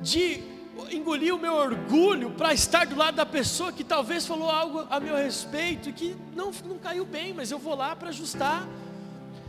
[0.00, 0.44] De
[0.90, 4.98] engolir o meu orgulho para estar do lado da pessoa que talvez falou algo a
[4.98, 8.66] meu respeito e que não, não caiu bem, mas eu vou lá para ajustar.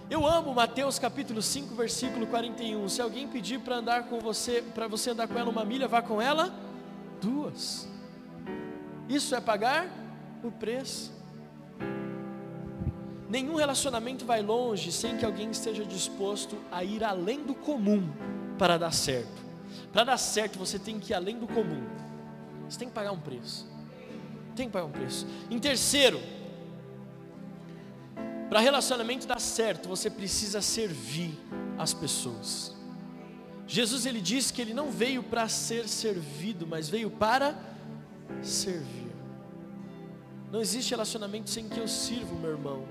[0.09, 2.87] Eu amo Mateus capítulo 5, versículo 41.
[2.89, 6.01] Se alguém pedir para andar com você, para você andar com ela uma milha, vá
[6.01, 6.53] com ela
[7.19, 7.87] duas.
[9.09, 9.89] Isso é pagar
[10.43, 11.11] o preço.
[13.27, 18.07] Nenhum relacionamento vai longe sem que alguém esteja disposto a ir além do comum
[18.57, 19.44] para dar certo.
[19.91, 21.83] Para dar certo, você tem que ir além do comum.
[22.69, 23.67] Você tem que pagar um preço.
[24.55, 25.27] Tem que pagar um preço.
[25.49, 26.19] Em terceiro,
[28.49, 31.37] para relacionamento dar certo, você precisa servir
[31.77, 32.75] as pessoas.
[33.67, 37.55] Jesus ele disse que ele não veio para ser servido, mas veio para
[38.41, 39.11] servir.
[40.51, 42.85] Não existe relacionamento sem que eu sirvo, meu irmão.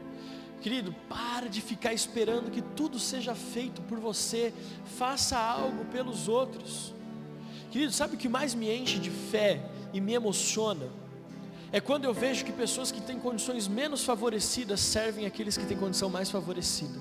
[0.65, 4.51] Querido, para de ficar esperando que tudo seja feito por você.
[4.97, 6.95] Faça algo pelos outros.
[7.71, 9.61] Querido, sabe o que mais me enche de fé
[9.93, 10.89] e me emociona?
[11.71, 15.77] É quando eu vejo que pessoas que têm condições menos favorecidas servem aqueles que têm
[15.77, 16.99] condição mais favorecida.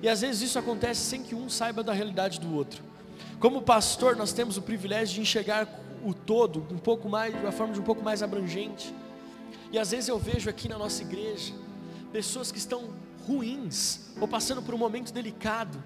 [0.00, 2.84] E às vezes isso acontece sem que um saiba da realidade do outro.
[3.40, 5.66] Como pastor, nós temos o privilégio de enxergar
[6.04, 8.94] o todo um pouco mais, de uma forma de um pouco mais abrangente.
[9.72, 11.59] E às vezes eu vejo aqui na nossa igreja
[12.12, 12.90] pessoas que estão
[13.26, 15.82] ruins ou passando por um momento delicado,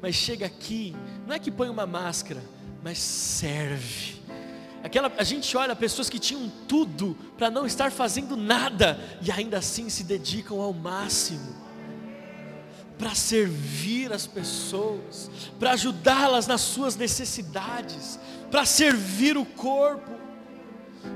[0.00, 0.94] mas chega aqui,
[1.26, 2.42] não é que põe uma máscara,
[2.82, 4.18] mas serve.
[4.82, 9.58] Aquela, a gente olha pessoas que tinham tudo para não estar fazendo nada e ainda
[9.58, 11.68] assim se dedicam ao máximo
[12.98, 18.18] para servir as pessoas, para ajudá-las nas suas necessidades,
[18.50, 20.10] para servir o corpo.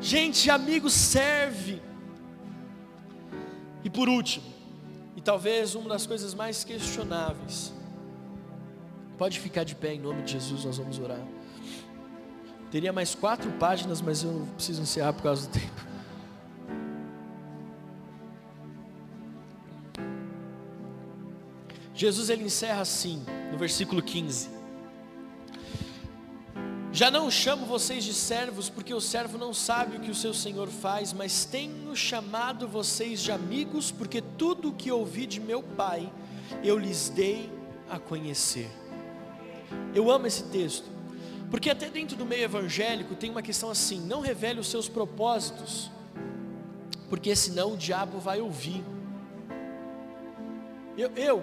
[0.00, 1.82] Gente, amigo serve.
[3.84, 4.46] E por último,
[5.16, 7.72] e talvez uma das coisas mais questionáveis,
[9.18, 11.20] pode ficar de pé em nome de Jesus, nós vamos orar.
[12.70, 15.92] Teria mais quatro páginas, mas eu preciso encerrar por causa do tempo.
[21.94, 23.22] Jesus ele encerra assim,
[23.52, 24.48] no versículo 15:
[26.92, 30.34] Já não chamo vocês de servos, porque o servo não sabe o que o seu
[30.34, 35.62] senhor faz, mas tenho chamado vocês de amigos, porque tudo o que ouvi de meu
[35.62, 36.12] Pai
[36.62, 37.50] eu lhes dei
[37.88, 38.70] a conhecer.
[39.94, 40.84] Eu amo esse texto,
[41.50, 45.90] porque até dentro do meio evangélico tem uma questão assim: não revele os seus propósitos,
[47.08, 48.84] porque senão o diabo vai ouvir.
[50.98, 51.42] Eu, eu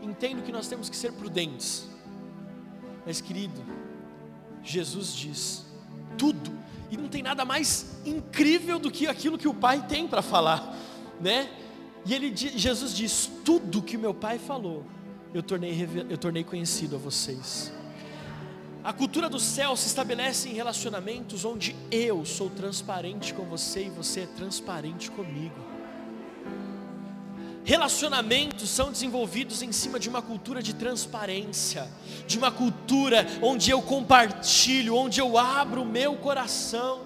[0.00, 1.88] entendo que nós temos que ser prudentes.
[3.04, 3.60] Mas, querido,
[4.66, 5.64] Jesus diz
[6.18, 6.50] tudo,
[6.90, 10.76] e não tem nada mais incrível do que aquilo que o Pai tem para falar,
[11.20, 11.48] né?
[12.04, 14.84] E ele, Jesus diz: tudo que meu Pai falou,
[15.34, 17.72] eu tornei, eu tornei conhecido a vocês.
[18.84, 23.90] A cultura do céu se estabelece em relacionamentos onde eu sou transparente com você e
[23.90, 25.75] você é transparente comigo.
[27.66, 31.90] Relacionamentos são desenvolvidos em cima de uma cultura de transparência,
[32.24, 37.00] de uma cultura onde eu compartilho, onde eu abro o meu coração,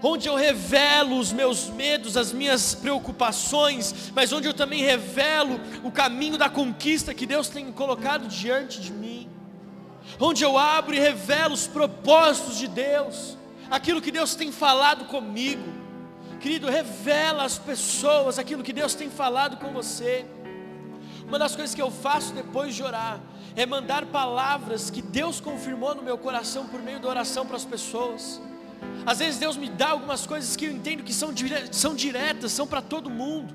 [0.00, 5.90] onde eu revelo os meus medos, as minhas preocupações, mas onde eu também revelo o
[5.90, 9.28] caminho da conquista que Deus tem colocado diante de mim,
[10.20, 13.36] onde eu abro e revelo os propósitos de Deus,
[13.68, 15.87] aquilo que Deus tem falado comigo
[16.40, 20.24] Querido, revela às pessoas aquilo que Deus tem falado com você.
[21.26, 23.20] Uma das coisas que eu faço depois de orar
[23.56, 27.64] é mandar palavras que Deus confirmou no meu coração por meio da oração para as
[27.64, 28.40] pessoas.
[29.04, 32.52] Às vezes Deus me dá algumas coisas que eu entendo que são, dire são diretas,
[32.52, 33.52] são para todo mundo.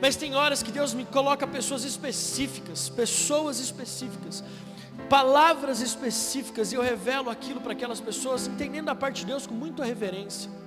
[0.00, 4.44] Mas tem horas que Deus me coloca pessoas específicas, pessoas específicas,
[5.08, 9.54] palavras específicas, e eu revelo aquilo para aquelas pessoas, entendendo a parte de Deus com
[9.54, 10.61] muita reverência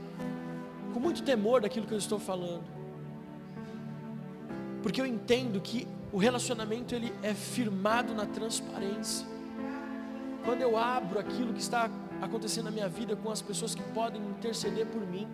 [0.95, 2.63] com muito temor daquilo que eu estou falando.
[4.81, 9.27] Porque eu entendo que o relacionamento ele é firmado na transparência.
[10.45, 11.91] Quando eu abro aquilo que está
[12.21, 15.27] acontecendo na minha vida com as pessoas que podem interceder por mim.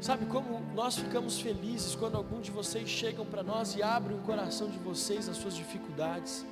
[0.00, 4.22] Sabe como nós ficamos felizes quando algum de vocês chegam para nós e abrem o
[4.22, 6.44] coração de vocês as suas dificuldades.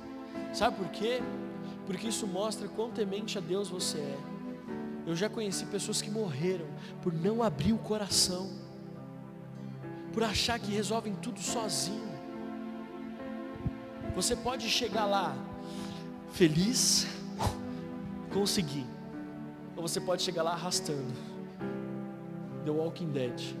[0.53, 1.21] Sabe por quê?
[1.85, 4.32] Porque isso mostra quão temente a Deus você é.
[5.05, 6.65] Eu já conheci pessoas que morreram
[7.01, 8.49] por não abrir o coração,
[10.13, 12.13] por achar que resolvem tudo sozinho.
[14.15, 15.35] Você pode chegar lá
[16.31, 17.07] feliz,
[18.31, 18.85] conseguir,
[19.75, 21.13] ou você pode chegar lá arrastando.
[22.63, 23.55] The Walking Dead.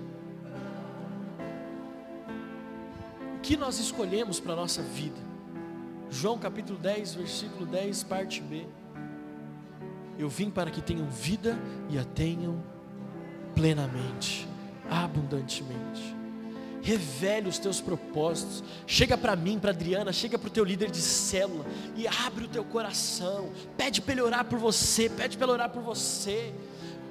[3.35, 5.19] O que nós escolhemos para a nossa vida?
[6.09, 8.65] João capítulo 10, versículo 10, parte B.
[10.17, 11.57] Eu vim para que tenham vida
[11.89, 12.63] e a tenham
[13.55, 14.47] plenamente,
[14.89, 16.15] abundantemente.
[16.81, 18.63] Revele os teus propósitos.
[18.85, 22.47] Chega para mim, para Adriana, chega para o teu líder de célula e abre o
[22.47, 23.51] teu coração.
[23.77, 26.53] Pede para ele orar por você, pede para ele orar por você.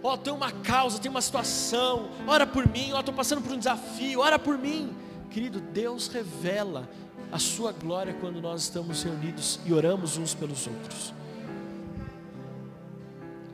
[0.02, 3.40] Ó, oh, tem uma causa, tem uma situação, ora por mim, ó, oh, estou passando
[3.40, 4.92] por um desafio, ora por mim.
[5.30, 6.88] Querido, Deus revela
[7.30, 11.14] a sua glória quando nós estamos reunidos e oramos uns pelos outros.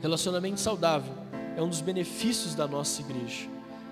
[0.01, 1.13] Relacionamento saudável
[1.57, 3.49] é um dos benefícios da nossa igreja.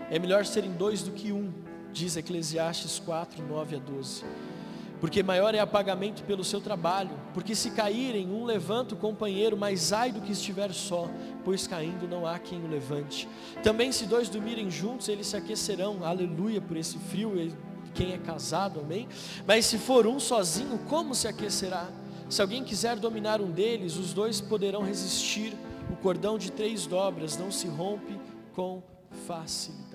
[0.08, 1.52] É melhor serem dois do que um,
[1.92, 4.24] diz Eclesiastes 4, 9 a 12.
[5.00, 9.92] Porque maior é apagamento pelo seu trabalho, porque se caírem, um levanta o companheiro, mas
[9.92, 11.10] ai do que estiver só,
[11.44, 13.28] pois caindo não há quem o levante.
[13.64, 17.32] Também se dois dormirem juntos, eles se aquecerão, aleluia por esse frio,
[17.94, 19.08] quem é casado, amém?
[19.44, 21.88] Mas se for um sozinho, como se aquecerá?
[22.28, 25.52] Se alguém quiser dominar um deles, os dois poderão resistir.
[25.90, 28.18] O cordão de três dobras não se rompe
[28.54, 28.82] com
[29.26, 29.85] facilidade.